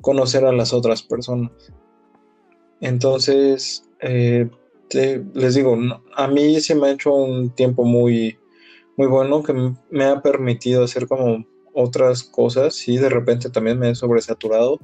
[0.00, 1.52] conocer a las otras personas.
[2.80, 4.48] Entonces, eh,
[5.34, 5.76] les digo,
[6.16, 8.38] a mí se me ha hecho un tiempo muy,
[8.96, 9.54] muy bueno que
[9.90, 11.44] me ha permitido hacer como
[11.74, 14.78] otras cosas y de repente también me he sobresaturado,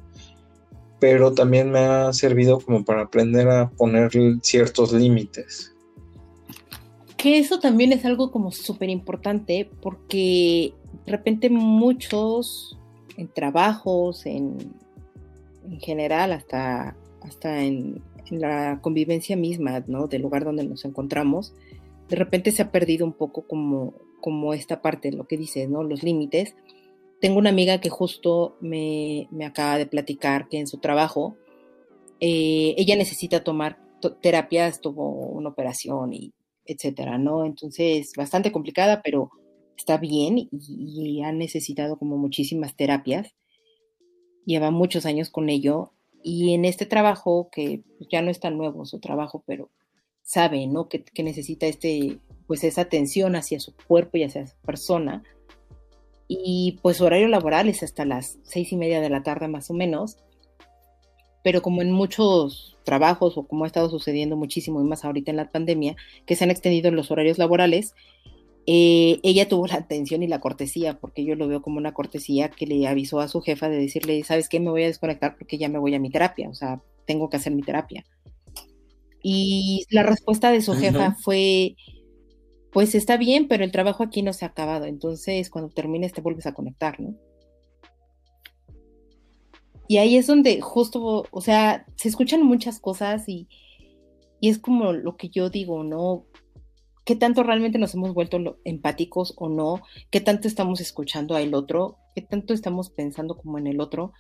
[1.01, 4.11] pero también me ha servido como para aprender a poner
[4.43, 5.75] ciertos límites.
[7.19, 10.73] Que eso también es algo como súper importante porque
[11.05, 12.79] de repente muchos
[13.17, 14.57] en trabajos, en,
[15.65, 20.07] en general, hasta, hasta en, la convivencia misma, ¿no?
[20.07, 21.55] Del lugar donde nos encontramos,
[22.09, 25.83] de repente se ha perdido un poco como, como esta parte, lo que dices, ¿no?
[25.83, 26.55] Los límites.
[27.21, 31.37] Tengo una amiga que justo me, acaba de platicar que en su trabajo
[32.21, 33.79] eh, ella necesita tomar
[34.21, 36.33] terapias, tuvo una operación y
[36.69, 37.45] etcétera, ¿no?
[37.45, 39.31] Entonces, bastante complicada, pero
[39.77, 43.35] está bien y, ha necesitado como muchísimas terapias.
[44.45, 48.85] Lleva muchos años con ello y en este trabajo, que ya no es tan nuevo
[48.85, 49.71] su trabajo, pero
[50.23, 50.89] sabe, ¿no?
[50.89, 55.23] Que, necesita este, pues esa atención hacia su cuerpo y hacia su persona.
[56.29, 59.71] Y pues su horario laboral es hasta las seis y media de la tarde más
[59.71, 60.19] o menos.
[61.49, 65.39] Pero como en muchos trabajos o como ha estado sucediendo muchísimo y más ahorita en
[65.39, 67.95] la pandemia, que se han extendido los horarios laborales,
[68.67, 72.51] eh, ella tuvo la atención y la cortesía, porque yo lo veo como una cortesía
[72.51, 74.61] que le avisó a su jefa de decirle, ¿sabes qué?
[74.61, 77.39] Me voy a desconectar porque ya me voy a mi terapia, o sea, tengo que
[77.39, 78.05] hacer mi terapia.
[79.23, 81.77] Y la respuesta de su jefa fue,
[82.73, 86.21] pues está bien, pero el trabajo aquí no se ha acabado, entonces cuando termines te
[86.21, 87.15] vuelves a conectar, ¿no?
[89.89, 93.49] Y ahí es donde justo, o sea, se escuchan muchas cosas y,
[94.41, 96.27] y es como lo que yo digo, ¿no?
[97.09, 101.97] qué tanto realmente nos hemos vuelto empáticos o no, qué tanto estamos escuchando al otro,
[102.15, 104.13] qué tanto estamos pensando como en el otro.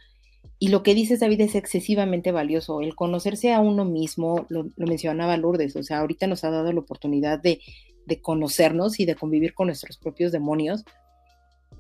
[0.59, 2.81] Y lo que dices, David, es excesivamente valioso.
[2.81, 6.81] El conocerse a uno mismo, lo, mencionaba Lourdes, o sea, ahorita nos ha dado la
[6.81, 7.61] oportunidad de,
[8.07, 10.87] de conocernos y de convivir con nuestros propios demonios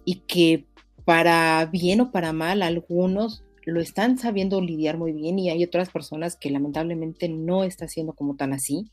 [0.04, 0.66] y que
[1.06, 5.90] para bien o para mal algunos lo están sabiendo lidiar muy bien y hay otras
[5.90, 8.90] personas que lamentablemente no está siendo como tan así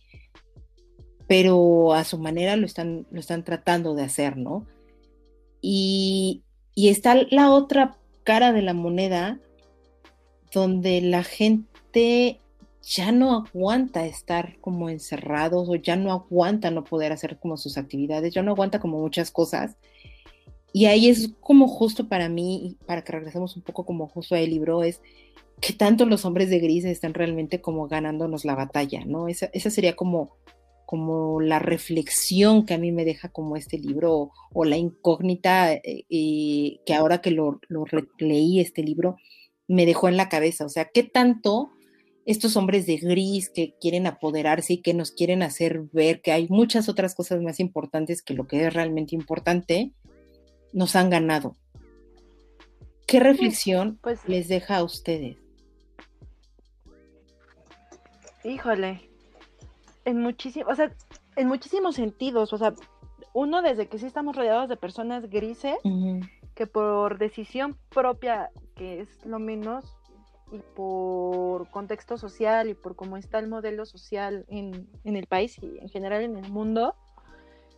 [1.28, 4.66] pero a su manera lo están, lo están tratando de hacer, ¿no?
[5.62, 6.44] Y,
[6.76, 9.40] está la otra cara de la moneda
[10.54, 12.42] donde la gente
[12.82, 17.78] ya no aguanta estar como encerrados o ya no aguanta no poder hacer como sus
[17.78, 19.78] actividades, ya no aguanta como muchas cosas.
[20.76, 24.50] Y ahí es como justo para mí, para que regresemos un poco como justo al
[24.50, 25.00] libro, es
[25.62, 29.30] que tanto los hombres de gris están realmente como ganándonos la batalla, ¿no?
[29.30, 30.36] Esa, esa sería como,
[30.86, 36.80] como la reflexión que a mí me deja como este libro o, la incógnita eh,
[36.86, 37.86] que ahora que lo, lo
[38.20, 39.16] leí este libro
[39.70, 41.70] me dejó en la cabeza, o sea, ¿qué tanto
[42.26, 46.50] estos hombres de gris que quieren apoderarse y que nos quieren hacer ver que hay
[46.50, 49.94] muchas otras cosas más importantes que lo que es realmente importante,
[50.76, 51.56] nos han ganado.
[53.08, 55.38] ¿Qué reflexión pues, les deja a ustedes?
[58.44, 59.10] Híjole,
[60.04, 60.92] en muchísimos, o sea,
[61.36, 62.74] en muchísimos sentidos, o sea,
[63.34, 65.78] uno desde que sí estamos rodeados de personas grises,
[66.54, 69.96] que por decisión propia, que es lo menos,
[70.52, 75.80] y por contexto social y por cómo está el modelo social en, el país y
[75.80, 76.96] en general en el mundo,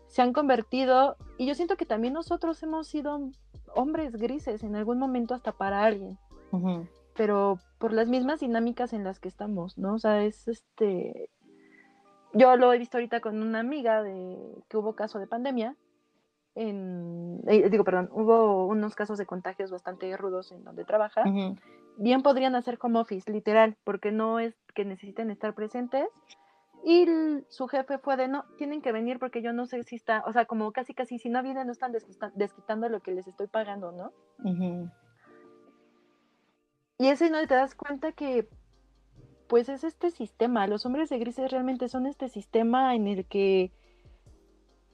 [0.07, 3.29] se han convertido, y yo siento que también nosotros hemos sido
[3.75, 6.17] hombres grises en algún momento hasta para alguien,
[7.15, 9.95] pero por las mismas dinámicas en las que estamos, ¿no?
[9.95, 11.29] O sea, es este,
[12.33, 14.37] yo lo he visto ahorita con una amiga de
[14.69, 15.75] que hubo caso de pandemia,
[16.55, 21.23] en, eh, digo, perdón, hubo unos casos de contagios bastante rudos en donde trabaja,
[21.97, 26.07] bien podrían hacer home office, literal, porque no es que necesiten estar presentes.
[26.83, 27.05] Y
[27.49, 30.31] su jefe fue de, no, tienen que venir porque yo no sé si está, o
[30.31, 31.93] sea, como casi, casi, si no vienen, no están
[32.35, 34.13] desquitando lo que les estoy pagando, ¿no?
[36.99, 38.47] Y eso no te das cuenta que,
[39.47, 43.71] pues es este sistema, los hombres de grises realmente son este sistema en el que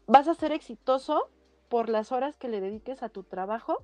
[0.07, 1.29] vas a ser exitoso
[1.69, 3.83] por las horas que le dediques a tu trabajo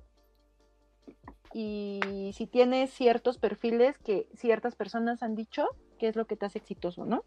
[1.52, 5.66] y si tienes ciertos perfiles que ciertas personas han dicho
[5.98, 7.24] que es lo que te hace exitoso, ¿no?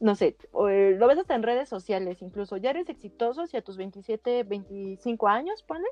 [0.00, 0.36] No sé,
[0.68, 4.42] eh, lo ves hasta en redes sociales, incluso ya eres exitoso si a tus 27,
[4.42, 5.86] 25 años, pone,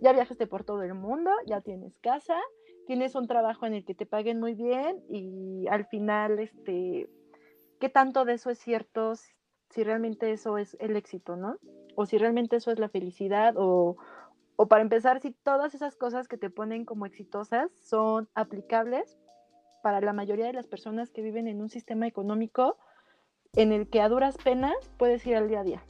[0.00, 2.36] ya viajaste por todo el mundo, ya tienes casa,
[2.86, 7.08] tienes un trabajo en el que te paguen muy bien y al final, este,
[7.80, 9.14] ¿qué tanto de eso es cierto?
[9.70, 11.56] Si realmente eso es el éxito, ¿no?
[11.94, 13.96] O si realmente eso es la felicidad o,
[14.56, 19.16] o para empezar, si todas esas cosas que te ponen como exitosas son aplicables
[19.82, 22.78] para la mayoría de las personas que viven en un sistema económico
[23.56, 25.82] en el que a duras penas puedes ir al día a día.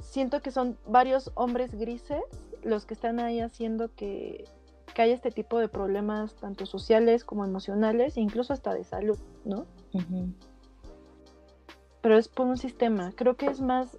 [0.00, 2.22] Siento que son varios hombres grises
[2.62, 4.44] los que están ahí haciendo que,
[4.94, 9.18] que haya este tipo de problemas, tanto sociales como emocionales, e incluso hasta de salud,
[9.44, 9.66] ¿no?
[12.00, 13.12] Pero es por un sistema.
[13.16, 13.98] Creo que es más.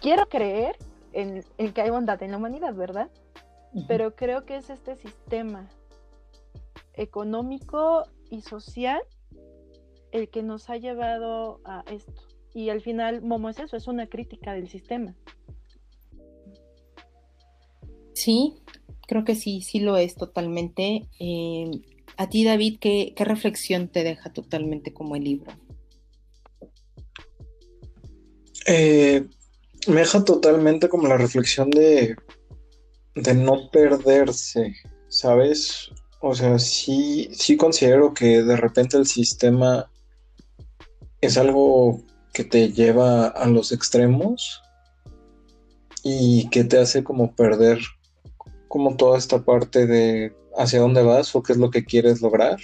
[0.00, 0.76] Quiero creer
[1.12, 3.10] en, que hay bondad en la humanidad, ¿verdad?
[3.86, 5.68] Pero creo que es este sistema
[6.94, 9.00] económico y social
[10.12, 12.22] el que nos ha llevado a esto.
[12.54, 15.14] Y al final, Momo es eso, es una crítica del sistema.
[18.14, 18.54] Sí,
[19.06, 21.08] creo que sí, sí lo es totalmente.
[21.20, 21.70] Eh,
[22.16, 25.52] a ti, David, ¿qué, ¿qué, reflexión te deja totalmente como el libro?
[28.66, 29.24] Eh,
[29.86, 32.16] me deja totalmente como la reflexión de,
[33.14, 34.74] de no perderse,
[35.08, 35.90] ¿sabes?
[36.20, 39.88] O sea, sí, sí considero que de repente el sistema
[41.20, 42.00] es algo
[42.32, 44.62] que te lleva a los extremos
[46.02, 47.78] y que te hace como perder
[48.68, 52.58] como toda esta parte de hacia dónde vas o qué es lo que quieres lograr.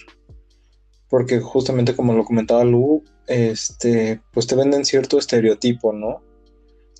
[1.09, 6.23] Porque justamente como lo comentaba Lu, este, pues te venden cierto estereotipo, ¿no?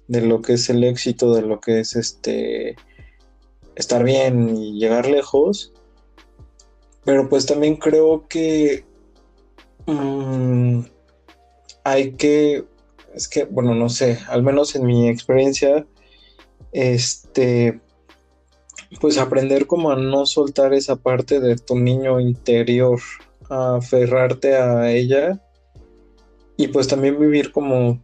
[0.09, 2.77] de lo que es el éxito, de lo que es este
[3.75, 5.73] estar bien y llegar lejos.
[7.05, 8.85] Pero pues también creo que
[9.87, 10.81] mm,
[11.85, 12.65] hay que,
[13.15, 15.87] es que, bueno, no sé, al menos en mi experiencia,
[16.73, 17.81] este,
[19.01, 23.01] pues aprender como a no soltar esa parte de tu niño interior,
[23.51, 25.41] a aferrarte a ella
[26.57, 28.03] y pues también vivir como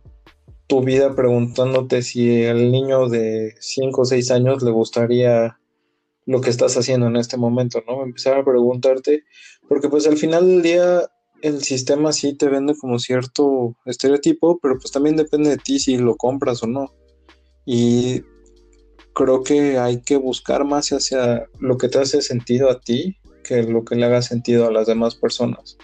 [0.67, 5.59] tu vida preguntándote si al niño de 5 o 6 años le gustaría
[6.27, 8.03] lo que estás haciendo en este momento, ¿no?
[8.03, 9.25] Empezar a preguntarte,
[9.69, 11.11] porque pues al final del día
[11.43, 15.97] el sistema sí te vende como cierto estereotipo, pero pues también depende de ti si
[15.97, 16.93] lo compras o no.
[17.67, 18.23] Y
[19.15, 23.63] creo que hay que buscar más hacia lo que te hace sentido a ti que
[23.63, 25.77] lo que le haga sentido a las demás personas.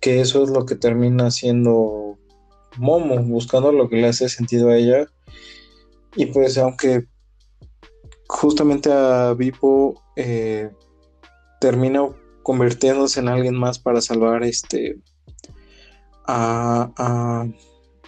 [0.00, 2.18] Que eso es lo que termina siendo
[2.76, 5.06] Momo, buscando lo que le hace sentido a ella.
[6.16, 7.06] Y pues aunque
[8.28, 10.70] justamente a Vipo eh,
[11.60, 12.08] termina
[12.42, 14.98] convirtiéndose en alguien más para salvar este
[16.26, 16.90] a,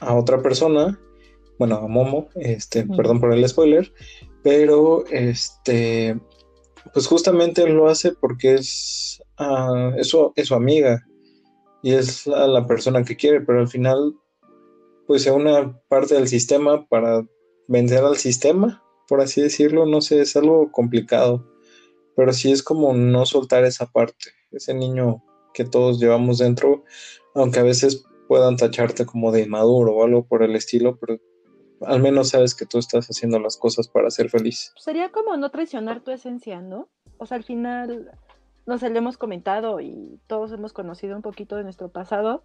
[0.01, 0.99] a, otra persona,
[1.59, 3.93] bueno, a Momo, este, perdón por el spoiler,
[4.43, 6.19] pero este,
[6.93, 11.05] pues justamente lo hace porque es, uh, es, su, amiga.
[11.83, 14.15] Y es la, persona que quiere, pero al final,
[15.07, 17.27] pues se una parte del sistema para
[17.69, 21.47] vencer al sistema, por así decirlo, no sé, es algo complicado,
[22.17, 26.85] pero sí es como no soltar esa parte, ese niño que todos llevamos dentro,
[27.35, 31.19] aunque a veces puedan tacharte como de inmaduro o algo por el estilo, pero
[31.83, 34.73] al menos sabes que tú estás haciendo las cosas para ser feliz.
[34.77, 36.89] Sería como no traicionar tu esencia, ¿no?
[37.19, 38.11] O sea, al final,
[38.67, 42.45] nos lo hemos comentado y todos hemos conocido un poquito de nuestro pasado.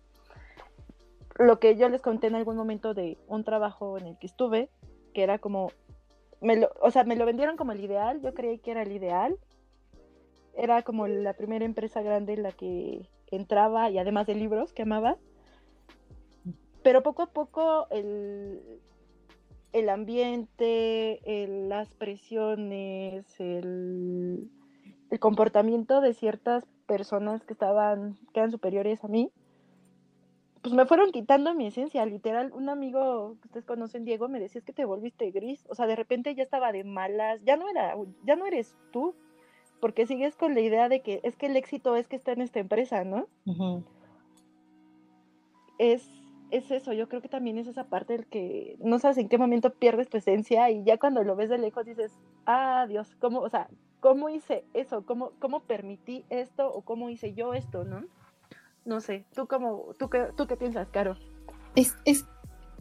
[1.37, 4.69] Lo que yo les conté en algún momento de un trabajo en el que estuve,
[5.13, 5.71] que era como,
[6.41, 8.91] me lo, o sea, me lo vendieron como el ideal, yo creí que era el
[8.91, 9.37] ideal.
[10.59, 14.81] Era como la primera empresa grande en la que entraba y además de libros que
[14.81, 15.17] amaba.
[16.83, 18.81] Pero poco a poco el,
[19.71, 24.49] el ambiente, las presiones, el,
[25.19, 29.31] comportamiento de ciertas personas que estaban, que eran superiores a mí,
[30.61, 34.59] pues me fueron quitando mi esencia, literal, un amigo que ustedes conocen, Diego, me decía,
[34.59, 37.69] es que te volviste gris, o sea, de repente ya estaba de malas, ya no
[37.69, 37.95] era,
[38.25, 39.15] ya no eres tú,
[39.79, 42.41] porque sigues con la idea de que es que el éxito es que está en
[42.41, 43.27] esta empresa, ¿no?
[45.77, 46.07] Es
[46.51, 49.37] es eso, yo creo que también es esa parte del que no sabes en qué
[49.37, 52.11] momento pierdes tu esencia y ya cuando lo ves de lejos dices,
[52.45, 53.69] ah, Dios, ¿cómo, o sea,
[53.99, 55.05] cómo hice eso?
[55.05, 58.05] ¿Cómo, cómo permití esto o cómo hice yo esto, no?
[58.85, 61.17] No sé, ¿tú, cómo, tú, qué, tú qué piensas, Caro?
[61.75, 62.25] Es, es,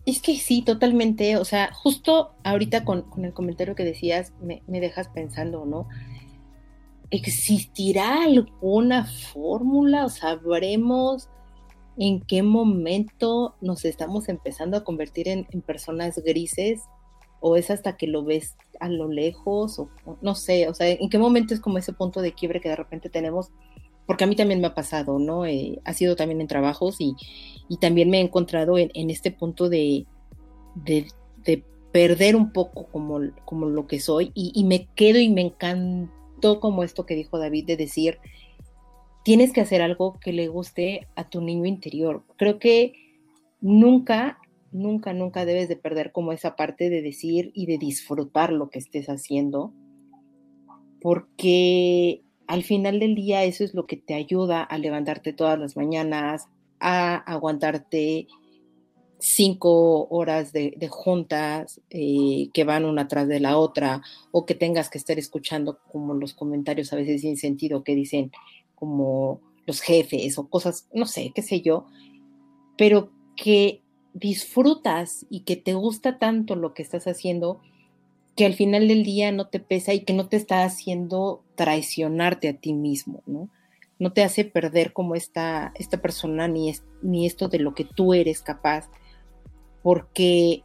[0.07, 4.62] es que sí, totalmente, o sea, justo ahorita con, con el comentario que decías, me,
[4.66, 5.88] me dejas pensando, ¿no?
[7.11, 11.28] ¿Existirá alguna fórmula o sabremos
[11.98, 16.82] en qué momento nos estamos empezando a convertir en, personas grises
[17.40, 19.88] o es hasta que lo ves a lo lejos o,
[20.22, 22.76] no sé, o sea, en qué momento es como ese punto de quiebre que de
[22.76, 23.50] repente tenemos,
[24.06, 25.44] porque a mí también me ha pasado, ¿no?
[25.44, 27.14] Eh, ha sido también en trabajos y,
[27.80, 30.06] también me he encontrado en, este punto de,
[30.74, 31.06] de,
[31.90, 35.40] perder un poco como, como lo que soy y, y me quedo y me
[36.39, 38.18] encantó como esto que dijo David de decir,
[39.24, 42.22] tienes que hacer algo que le guste a tu niño interior.
[42.36, 42.93] Creo que
[43.61, 44.39] nunca,
[44.70, 48.78] nunca, nunca debes de perder como esa parte de decir y de disfrutar lo que
[48.78, 49.72] estés haciendo,
[51.01, 55.76] porque al final del día eso es lo que te ayuda a levantarte todas las
[55.76, 56.47] mañanas,
[56.80, 58.28] a aguantarte
[59.19, 64.91] cinco horas de, juntas eh, que van una tras de la otra o que tengas
[64.91, 68.31] que estar escuchando como los comentarios a veces sin sentido que dicen
[68.75, 71.87] como los jefes o cosas, no sé, qué sé yo,
[72.77, 73.83] pero que
[74.14, 77.61] disfrutas y que te gusta tanto lo que estás haciendo
[78.39, 82.49] que al final del día no te pesa y que no te está haciendo traicionarte
[82.49, 83.51] a ti mismo, ¿no?
[83.99, 88.14] No te hace perder como esta, esta persona ni, ni esto de lo que tú
[88.14, 88.89] eres capaz,
[89.83, 90.62] porque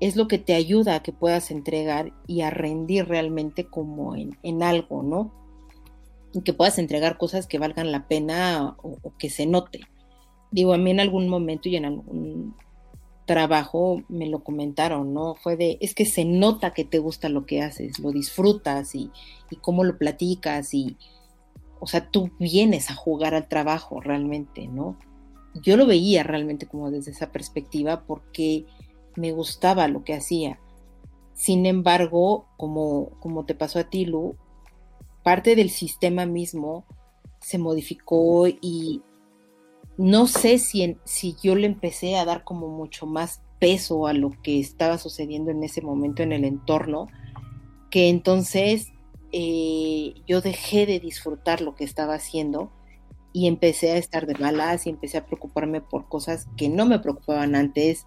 [0.00, 4.36] es lo que te ayuda a que puedas entregar y a rendir realmente como en,
[4.42, 5.32] en algo, ¿no?
[6.42, 9.80] que puedas entregar cosas que valgan la pena o, que se note.
[10.50, 12.54] Digo, a mí en algún momento y en algún
[13.24, 15.34] trabajo me lo comentaron, ¿no?
[15.34, 19.10] Fue de, es que se nota que te gusta lo que haces, lo disfrutas y,
[19.50, 20.96] y cómo lo platicas y,
[21.80, 24.96] o sea, tú vienes a jugar al trabajo realmente, ¿no?
[25.62, 28.66] Yo lo veía realmente como desde esa perspectiva porque
[29.16, 30.58] me gustaba lo que hacía.
[31.34, 34.36] Sin embargo, como, como te pasó a ti, Lu,
[35.22, 36.84] parte del sistema mismo
[37.40, 39.02] se modificó y
[39.98, 44.30] no sé si, si yo le empecé a dar como mucho más peso a lo
[44.42, 47.08] que estaba sucediendo en ese momento en el entorno,
[47.90, 48.92] que entonces
[49.32, 52.70] eh, yo dejé de disfrutar lo que estaba haciendo
[53.36, 57.00] y empecé a estar de malas y empecé a preocuparme por cosas que no me
[57.00, 58.06] preocupaban antes,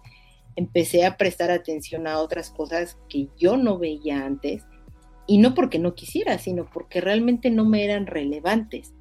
[0.56, 4.64] empecé a prestar atención a otras cosas que yo no veía antes
[5.28, 8.92] y no porque no quisiera, sino porque realmente no me eran relevantes.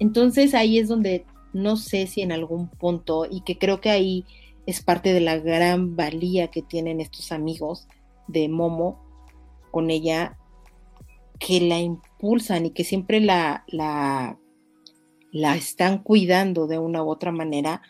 [0.00, 4.24] Entonces ahí es donde no sé si en algún punto, y que creo que ahí
[4.66, 7.86] es parte de la gran valía que tienen estos amigos
[8.26, 9.00] de Momo
[9.70, 10.36] con ella,
[11.38, 14.40] que la impulsan y que siempre la, la,
[15.32, 17.82] la están cuidando de una u otra manera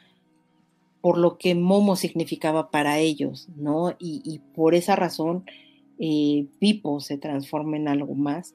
[1.02, 3.96] por lo que Momo significaba para ellos, ¿no?
[3.98, 5.44] Y, por esa razón
[5.98, 8.54] eh, Pipo se transforma en algo más.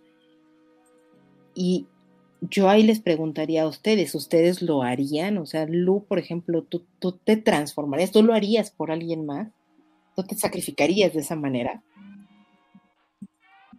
[1.53, 1.87] Y
[2.39, 5.37] yo ahí les preguntaría a ustedes, ¿ustedes lo harían?
[5.37, 8.11] O sea, Lu, por ejemplo, ¿tú, tú te transformarías?
[8.11, 9.49] ¿Tú lo harías por alguien más?
[10.15, 11.83] ¿Tú te sacrificarías de esa manera?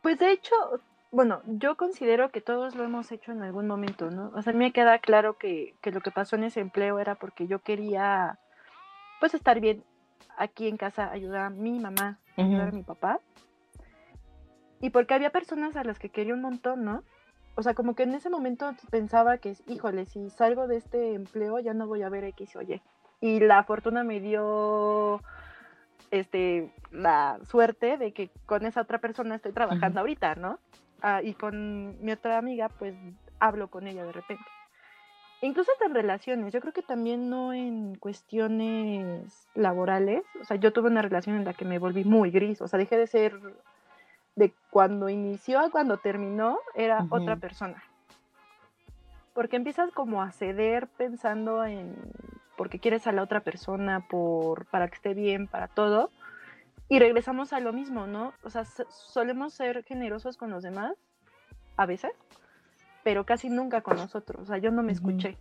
[0.03, 0.55] Pues de hecho,
[1.11, 4.31] bueno, yo considero que todos lo hemos hecho en algún momento, ¿no?
[4.35, 6.99] O sea, a mí me queda claro que, que lo que pasó en ese empleo
[6.99, 8.39] era porque yo quería,
[9.21, 9.85] pues, estar bien
[10.37, 13.21] aquí en casa, ayudar a mi mamá, ayudar a mi papá.
[14.81, 17.03] Y porque había personas a las que quería un montón, ¿no?
[17.57, 21.59] O sea, como que en ese momento pensaba que, híjole, si salgo de este empleo
[21.59, 22.81] ya no voy a ver X o Y.
[23.21, 25.21] Y la fortuna me dio
[26.13, 30.61] este la suerte de que con esa otra persona estoy trabajando ahorita, ¿no?
[31.03, 32.95] Ah, y con mi otra amiga, pues
[33.39, 34.45] hablo con ella de repente.
[35.41, 40.73] Incluso hasta en relaciones, yo creo que también no en cuestiones laborales, o sea, yo
[40.73, 43.39] tuve una relación en la que me volví muy gris, o sea, dejé de ser
[44.35, 47.83] de cuando inició a cuando terminó, era otra persona.
[49.33, 51.95] Porque empiezas como a ceder pensando en
[52.59, 56.11] porque quieres a la otra persona, por, para que esté bien, para todo.
[56.89, 58.33] Y regresamos a lo mismo, ¿no?
[58.43, 60.97] O sea, solemos ser generosos con los demás,
[61.77, 62.13] a veces,
[63.05, 64.43] pero casi nunca con nosotros.
[64.43, 65.37] O sea, yo no me escuché.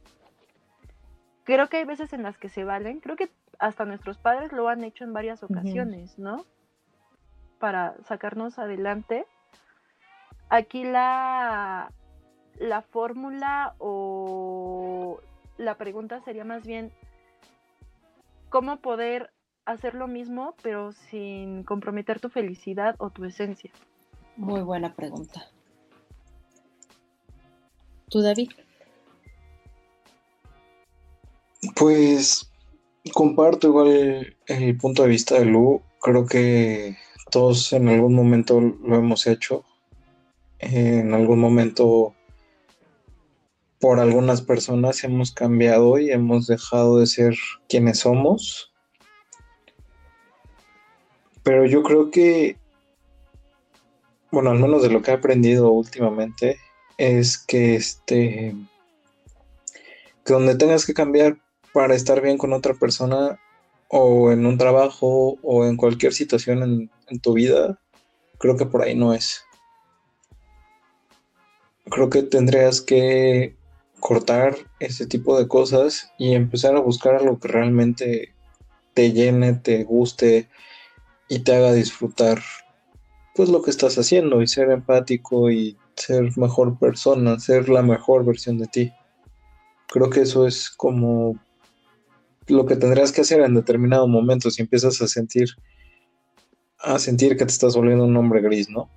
[1.46, 4.68] Creo que hay veces en las que se valen, creo que hasta nuestros padres lo
[4.68, 6.46] han hecho en varias ocasiones, ¿no?
[7.60, 9.26] Para sacarnos adelante.
[10.50, 11.92] Aquí la,
[12.60, 15.22] la fórmula o
[15.58, 16.92] la pregunta sería más bien,
[18.50, 19.32] ¿cómo poder
[19.68, 23.72] hacer lo mismo, pero sin comprometer tu felicidad o tu esencia?
[24.38, 25.46] Muy buena pregunta.
[28.10, 28.52] ¿Tú, David?
[31.76, 32.50] Pues
[33.14, 35.82] comparto igual el, punto de vista de Lu.
[36.02, 36.96] Creo que
[37.30, 39.66] todos en algún momento lo hemos hecho.
[40.60, 42.14] En algún momento
[43.80, 47.36] por algunas personas hemos cambiado y hemos dejado de ser
[47.68, 48.74] quienes somos
[51.48, 52.58] pero yo creo que,
[54.32, 56.60] bueno, al menos de lo que he aprendido últimamente,
[56.98, 58.54] es que este,
[60.26, 61.38] que donde tengas que cambiar
[61.72, 63.40] para estar bien con otra persona,
[63.88, 67.80] o en un trabajo, o en cualquier situación en, tu vida,
[68.40, 69.46] creo que por ahí no es.
[71.86, 73.56] Creo que tendrías que
[74.02, 78.36] cortar ese tipo de cosas y empezar a buscar lo que realmente
[78.94, 80.50] te llene, te guste,
[81.30, 82.42] y te haga disfrutar
[83.36, 88.26] pues lo que estás haciendo y ser empático y ser mejor persona, ser la mejor
[88.26, 88.92] versión de ti.
[89.88, 91.40] Creo que eso es como
[92.48, 95.50] lo que tendrías que hacer en determinado momento si empiezas a sentir
[96.80, 98.90] a sentir que te estás volviendo un hombre gris, ¿no?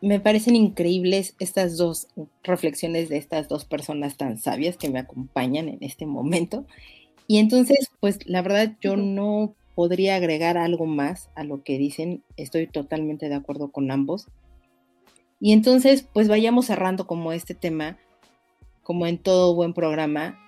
[0.00, 2.08] Me parecen increíbles estas dos
[2.42, 6.66] reflexiones de estas dos personas tan sabias que me acompañan en este momento.
[7.28, 12.22] Y entonces, pues la verdad yo no podría agregar algo más a lo que dicen.
[12.36, 14.28] Estoy totalmente de acuerdo con ambos.
[15.40, 17.98] Y entonces, pues vayamos cerrando como este tema,
[18.82, 20.38] como en todo buen programa,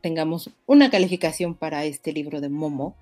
[0.00, 2.96] tengamos una calificación para este libro de Momo,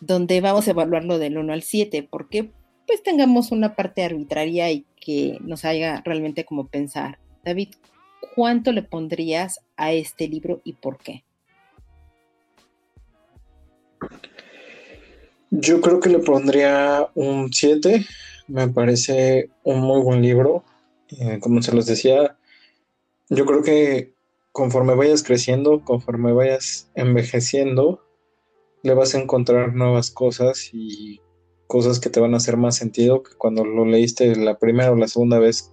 [0.00, 2.50] donde vamos a evaluarlo del 1 al 7, porque
[2.86, 7.18] pues tengamos una parte arbitraria y que nos haga realmente como pensar.
[7.44, 7.68] David,
[8.34, 11.24] ¿cuánto le pondrías a este libro y por qué?
[15.54, 18.06] Yo creo que le pondría un 7.
[18.48, 20.64] Me parece un muy buen libro.
[21.08, 22.38] Eh, como se los decía,
[23.28, 24.14] yo creo que
[24.50, 28.00] conforme vayas creciendo, conforme vayas envejeciendo,
[28.82, 31.20] le vas a encontrar nuevas cosas y
[31.66, 34.96] cosas que te van a hacer más sentido que cuando lo leíste la primera o
[34.96, 35.70] la segunda vez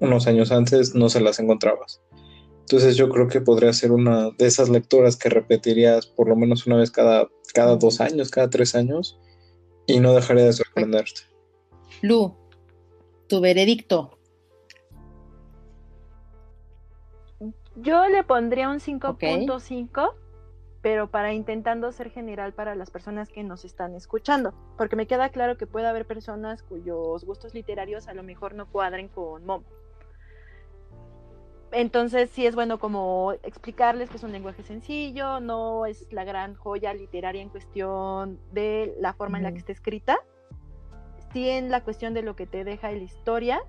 [0.00, 2.02] unos años antes no se las encontrabas.
[2.70, 6.66] Entonces yo creo que podría ser una de esas lecturas que repetirías por lo menos
[6.66, 9.18] una vez cada, cada dos años, cada tres años,
[9.86, 11.22] y no dejaría de sorprenderte.
[12.02, 12.36] Lu,
[13.26, 14.18] tu veredicto.
[17.76, 20.12] Yo le pondría un 5.5,
[20.82, 25.30] pero para intentando ser general para las personas que nos están escuchando, porque me queda
[25.30, 29.62] claro que puede haber personas cuyos gustos literarios a lo mejor no cuadren con Mom.
[31.70, 36.54] Entonces sí es bueno como explicarles que es un lenguaje sencillo, no es la gran
[36.54, 40.18] joya literaria en cuestión de la forma en la que está escrita,
[41.32, 43.60] sí en la cuestión de lo que te deja la historia.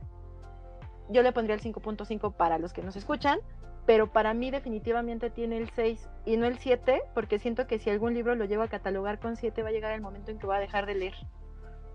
[1.10, 3.40] Yo le pondría el 5.5 para los que nos escuchan,
[3.86, 7.90] pero para mí definitivamente tiene el 6 y no el 7, porque siento que si
[7.90, 10.48] algún libro lo llevo a catalogar con 7 va a llegar el momento en que
[10.48, 11.16] va a dejar de leer.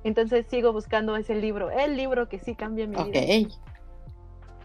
[0.02, 3.20] Entonces sigo buscando ese libro, el libro que sí cambia mi vida.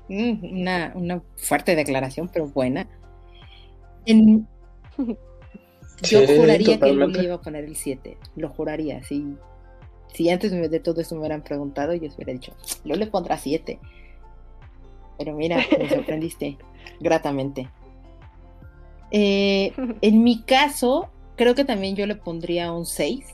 [0.10, 2.88] Mm, una, una, fuerte declaración, pero buena.
[4.06, 4.48] En...
[6.02, 9.04] Yo juraría que no le iba a poner el 7, lo juraría.
[9.04, 9.36] Si,
[10.14, 12.56] si antes de todo esto me hubieran preguntado, yo hubiera dicho,
[12.86, 13.80] yo le pondrá 7.
[15.18, 16.58] Pero mira, me sorprendiste
[17.02, 17.70] gratamente.
[19.12, 23.26] Eh, en mi caso, creo que también yo le pondría un 6,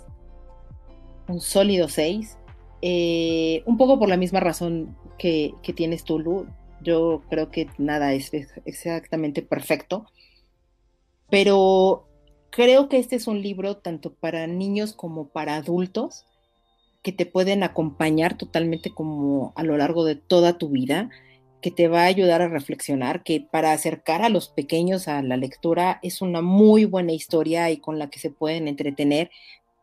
[1.27, 2.35] un sólido 6,
[2.81, 6.47] eh, un poco por la misma razón que, que tienes tú, Lu.
[6.85, 8.31] Yo creo que nada es
[8.65, 10.05] exactamente perfecto,
[11.31, 12.07] pero
[12.51, 16.25] creo que este es un libro tanto para niños como para adultos
[17.01, 21.09] que te pueden acompañar totalmente como a lo largo de toda tu vida
[21.61, 25.35] que te va a ayudar a reflexionar, que para acercar a los pequeños a la
[25.35, 29.31] lectura es una muy buena historia y con la que se pueden entretener,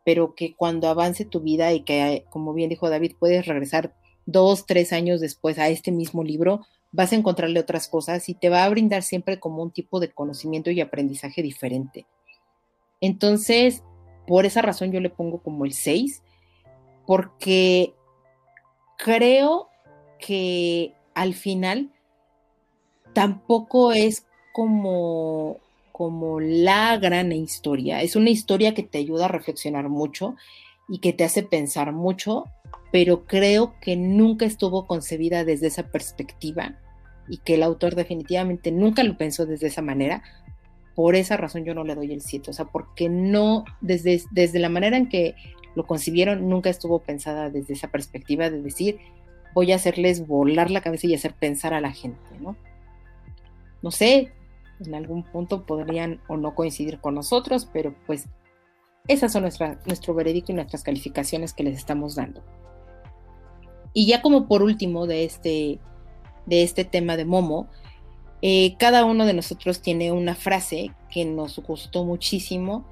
[0.05, 3.97] pero que cuando avance tu vida y que, como bien dijo David, puedes regresar
[4.27, 6.61] dos, tres años después a este mismo libro,
[6.93, 10.11] vas a encontrarle otras cosas y te va a brindar siempre como un tipo de
[10.11, 12.07] conocimiento y aprendizaje diferente.
[13.01, 13.83] Entonces,
[14.27, 16.23] por esa razón yo le pongo como el 6,
[17.07, 17.95] porque
[18.99, 19.69] creo
[20.21, 21.91] que al final
[23.15, 25.57] tampoco es como,
[25.91, 28.03] como la gran historia.
[28.03, 30.37] Es una historia que te ayuda a reflexionar mucho
[30.89, 32.45] y que te hace pensar mucho,
[32.93, 36.79] pero creo que nunca estuvo concebida desde esa perspectiva
[37.33, 40.23] y que el autor definitivamente nunca lo pensó desde esa manera.
[40.95, 44.59] Por esa razón yo no le doy el 7, o sea, porque no, desde, desde
[44.59, 45.35] la manera en que
[45.75, 48.99] lo concibieron, nunca estuvo pensada desde esa perspectiva de decir,
[49.55, 52.55] voy a hacerles volar la cabeza y hacer pensar a la gente, ¿no?
[53.81, 54.35] No sé,
[54.85, 58.29] en algún punto podrían o no coincidir con nosotros, pero pues
[59.09, 62.45] esas son nuestra, nuestro veredicto y nuestras calificaciones que les estamos dando.
[63.95, 65.81] Y ya como por último de este,
[66.47, 67.69] de este tema de Momo,
[68.43, 72.85] eh, cada uno de nosotros tiene una frase que nos gustó muchísimo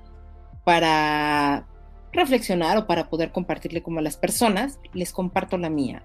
[0.64, 1.66] para
[2.12, 4.78] reflexionar o para poder compartirle como a las personas.
[4.92, 6.04] Les comparto la mía.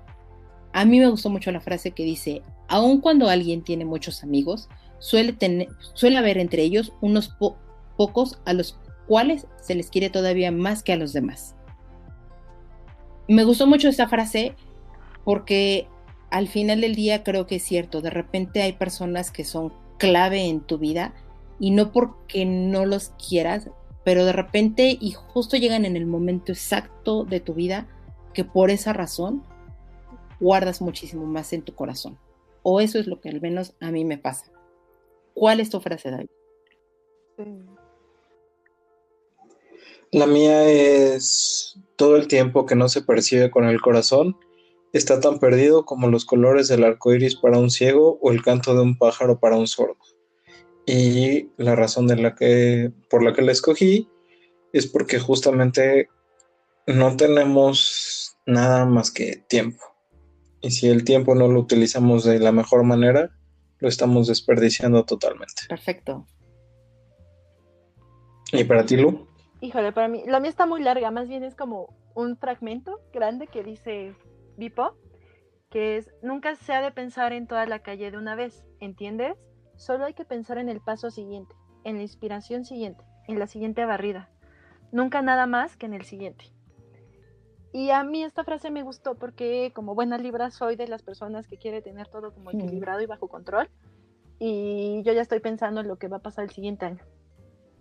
[0.74, 4.68] A mí me gustó mucho la frase que dice, aun cuando alguien tiene muchos amigos,
[5.00, 7.38] suele, tener, suele haber entre ellos unos
[7.96, 8.78] pocos a los
[9.08, 11.56] cuales se les quiere todavía más que a los demás.
[13.28, 14.56] Me gustó mucho esta frase
[15.24, 15.88] porque
[16.30, 20.46] al final del día creo que es cierto, de repente hay personas que son clave
[20.46, 21.14] en tu vida
[21.60, 23.70] y no porque no los quieras,
[24.04, 27.88] pero de repente y justo llegan en el momento exacto de tu vida
[28.34, 29.44] que por esa razón
[30.40, 32.20] guardas muchísimo más en tu corazón.
[32.64, 34.52] O eso es lo que al menos a mí me pasa.
[35.34, 36.28] ¿Cuál es tu frase, David?
[40.12, 44.38] La mía es todo el tiempo que no se percibe con el corazón
[44.98, 48.74] está tan perdido como los colores del arco iris para un ciego o el canto
[48.74, 49.98] de un pájaro para un sordo.
[50.86, 54.08] Y la razón de la que, por la que la escogí
[54.72, 56.08] es porque justamente
[56.88, 59.84] no tenemos nada más que tiempo.
[60.62, 63.32] Y si el tiempo no lo utilizamos de la mejor manera,
[63.80, 65.64] lo estamos desperdiciando totalmente.
[65.68, 66.26] Perfecto.
[68.54, 69.28] ¿Y para ti, Lu?
[69.60, 73.48] Híjole, para mí, la mía está muy larga, más bien es como un fragmento grande
[73.48, 74.14] que dice
[74.58, 74.96] Bipo,
[75.70, 79.38] que es, nunca se ha de pensar en toda la calle de una vez, ¿entiendes?
[79.76, 81.54] Solo hay que pensar en el paso siguiente,
[81.84, 84.30] en la inspiración siguiente, en la siguiente barrida.
[84.92, 86.46] Nunca nada más que en el siguiente.
[87.74, 91.46] Y a mí esta frase me gustó porque como buena libra soy de las personas
[91.46, 93.70] que quiere tener todo como equilibrado y bajo control.
[94.40, 97.04] Y yo ya estoy pensando en lo que va a pasar el siguiente año.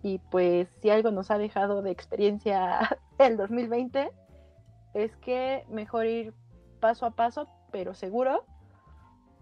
[0.03, 4.11] Y pues si algo nos ha dejado de experiencia el 2020,
[4.95, 6.33] es que mejor ir
[6.85, 8.45] paso a paso, pero seguro,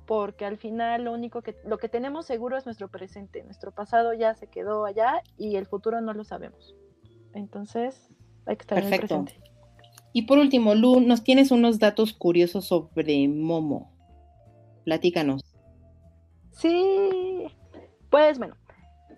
[0.06, 4.14] porque al final lo único que lo que tenemos seguro es nuestro presente, nuestro pasado
[4.14, 6.74] ya se quedó allá y el futuro no lo sabemos.
[7.34, 8.08] Entonces,
[8.46, 9.42] hay que estar en el presente.
[10.14, 13.92] Y por último, Lu, nos tienes unos datos curiosos sobre Momo.
[14.86, 15.44] Platícanos.
[16.52, 17.48] Sí,
[18.10, 18.56] pues bueno,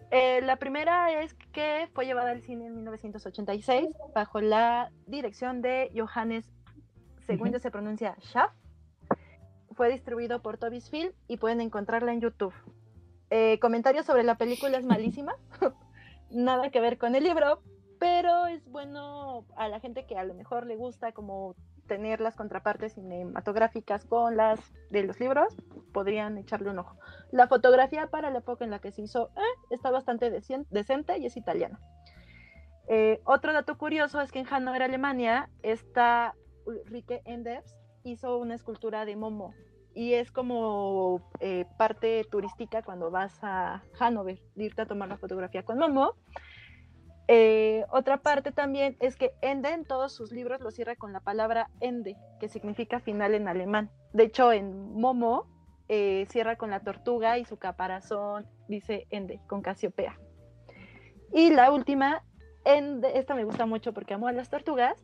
[0.09, 5.91] eh, la primera es que fue llevada al cine en 1986 bajo la dirección de
[5.95, 6.54] Johannes,
[7.25, 8.51] según se pronuncia Schaff.
[9.71, 12.53] Fue distribuido por Tobis Film y pueden encontrarla en YouTube.
[13.29, 15.35] Eh, comentarios sobre la película es malísima,
[16.29, 17.61] nada que ver con el libro,
[17.99, 21.55] pero es bueno a la gente que a lo mejor le gusta como
[21.87, 24.59] tener las contrapartes cinematográficas con las
[24.89, 25.55] de los libros,
[25.93, 26.97] podrían echarle un ojo.
[27.31, 31.25] La fotografía para la época en la que se hizo eh, está bastante decente y
[31.25, 31.79] es italiana.
[32.87, 39.05] Eh, otro dato curioso es que en Hannover, Alemania, esta Ulrike Enders hizo una escultura
[39.05, 39.53] de Momo
[39.95, 45.63] y es como eh, parte turística cuando vas a Hanover, irte a tomar la fotografía
[45.63, 46.15] con Momo.
[47.27, 51.21] Eh, otra parte también es que Ende en todos sus libros lo cierra con la
[51.21, 53.89] palabra Ende, que significa final en alemán.
[54.13, 55.47] De hecho, en Momo
[55.87, 60.19] eh, cierra con la tortuga y su caparazón dice Ende, con Casiopea.
[61.33, 62.23] Y la última,
[62.63, 65.03] Ende, esta me gusta mucho porque amo a las tortugas.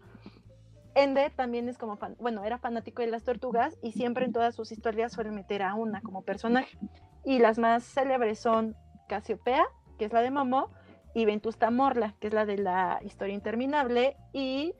[0.93, 4.55] Ende también es como, fan, bueno, era fanático de las tortugas y siempre en todas
[4.55, 6.77] sus historias suele meter a una como personaje.
[7.23, 8.75] Y las más célebres son
[9.07, 9.63] Casiopea,
[9.97, 10.69] que es la de Momo,
[11.13, 14.73] y Ventusta Morla, que es la de la historia interminable, y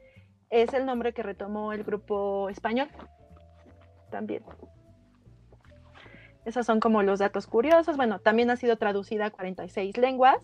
[0.49, 2.89] es el nombre que retomó el grupo español
[4.09, 4.43] también.
[6.43, 7.97] Esos son como los datos curiosos.
[7.97, 10.37] Bueno, también ha sido traducida a 46 lenguas.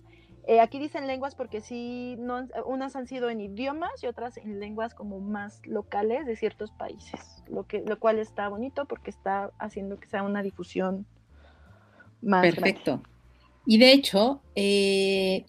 [0.50, 2.18] Eh, aquí dicen lenguas porque sí,
[2.66, 7.44] unas han sido en idiomas y otras en lenguas como más locales de ciertos países,
[7.50, 11.06] lo, que, lo cual está bonito porque está haciendo que sea una difusión
[12.22, 12.44] más.
[12.44, 13.02] Perfecto.
[13.66, 15.46] Y de hecho, eh,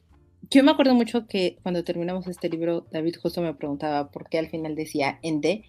[0.51, 4.41] yo me acuerdo mucho que cuando terminamos este libro, David justo me preguntaba por qué
[4.41, 5.65] al final decía Ende,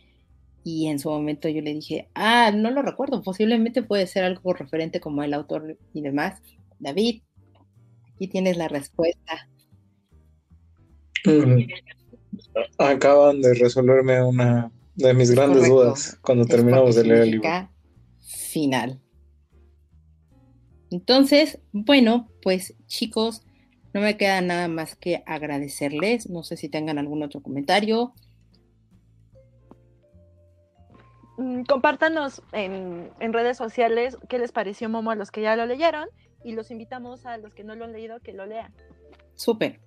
[0.63, 4.53] y en su momento yo le dije, ah, no lo recuerdo, posiblemente puede ser algo
[4.53, 6.41] referente como el autor y demás.
[6.79, 7.21] David,
[8.19, 9.47] aquí tienes la respuesta.
[11.23, 11.69] Mm.
[12.77, 17.49] Acaban de resolverme una de mis grandes dudas cuando terminamos de leer el libro.
[18.51, 18.99] Final.
[20.91, 23.45] Entonces, bueno, pues chicos,
[23.93, 26.29] no me queda nada más que agradecerles.
[26.29, 28.13] No sé si tengan algún otro comentario.
[31.37, 36.09] Mm, compártanos en, redes sociales qué les pareció Momo a los que ya lo leyeron
[36.43, 38.73] y los invitamos a los que no lo han leído que lo lean.
[39.35, 39.79] Súper.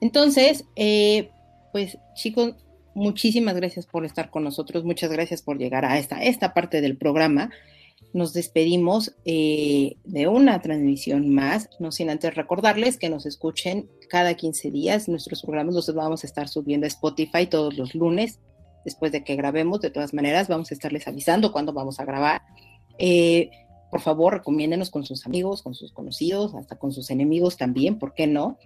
[0.00, 1.30] Entonces, eh,
[1.72, 2.54] pues chicos,
[2.94, 6.96] muchísimas gracias por estar con nosotros, muchas gracias por llegar a esta, esta parte del
[6.96, 7.50] programa
[8.12, 14.34] nos despedimos eh, de una transmisión más, no sin antes recordarles que nos escuchen cada
[14.34, 15.08] 15 días.
[15.08, 18.38] Nuestros programas los vamos a estar subiendo a Spotify todos los lunes,
[18.84, 19.80] después de que grabemos.
[19.80, 22.42] De todas maneras, vamos a estarles avisando cuándo vamos a grabar.
[22.98, 23.50] Eh,
[23.90, 28.14] por favor, recomiéndenos con sus amigos, con sus conocidos, hasta con sus enemigos también, ¿por
[28.14, 28.58] qué no?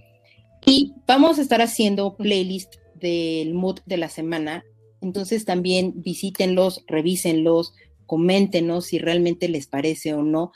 [0.64, 4.64] Y vamos a estar haciendo playlist del mood de la semana.
[5.01, 7.75] Entonces también visítenlos, revísenlos,
[8.07, 10.53] coméntenos si realmente les parece o no.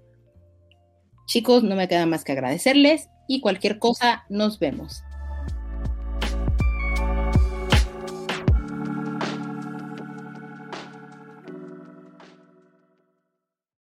[1.27, 5.03] Chicos, no me queda más que agradecerles y cualquier cosa nos vemos.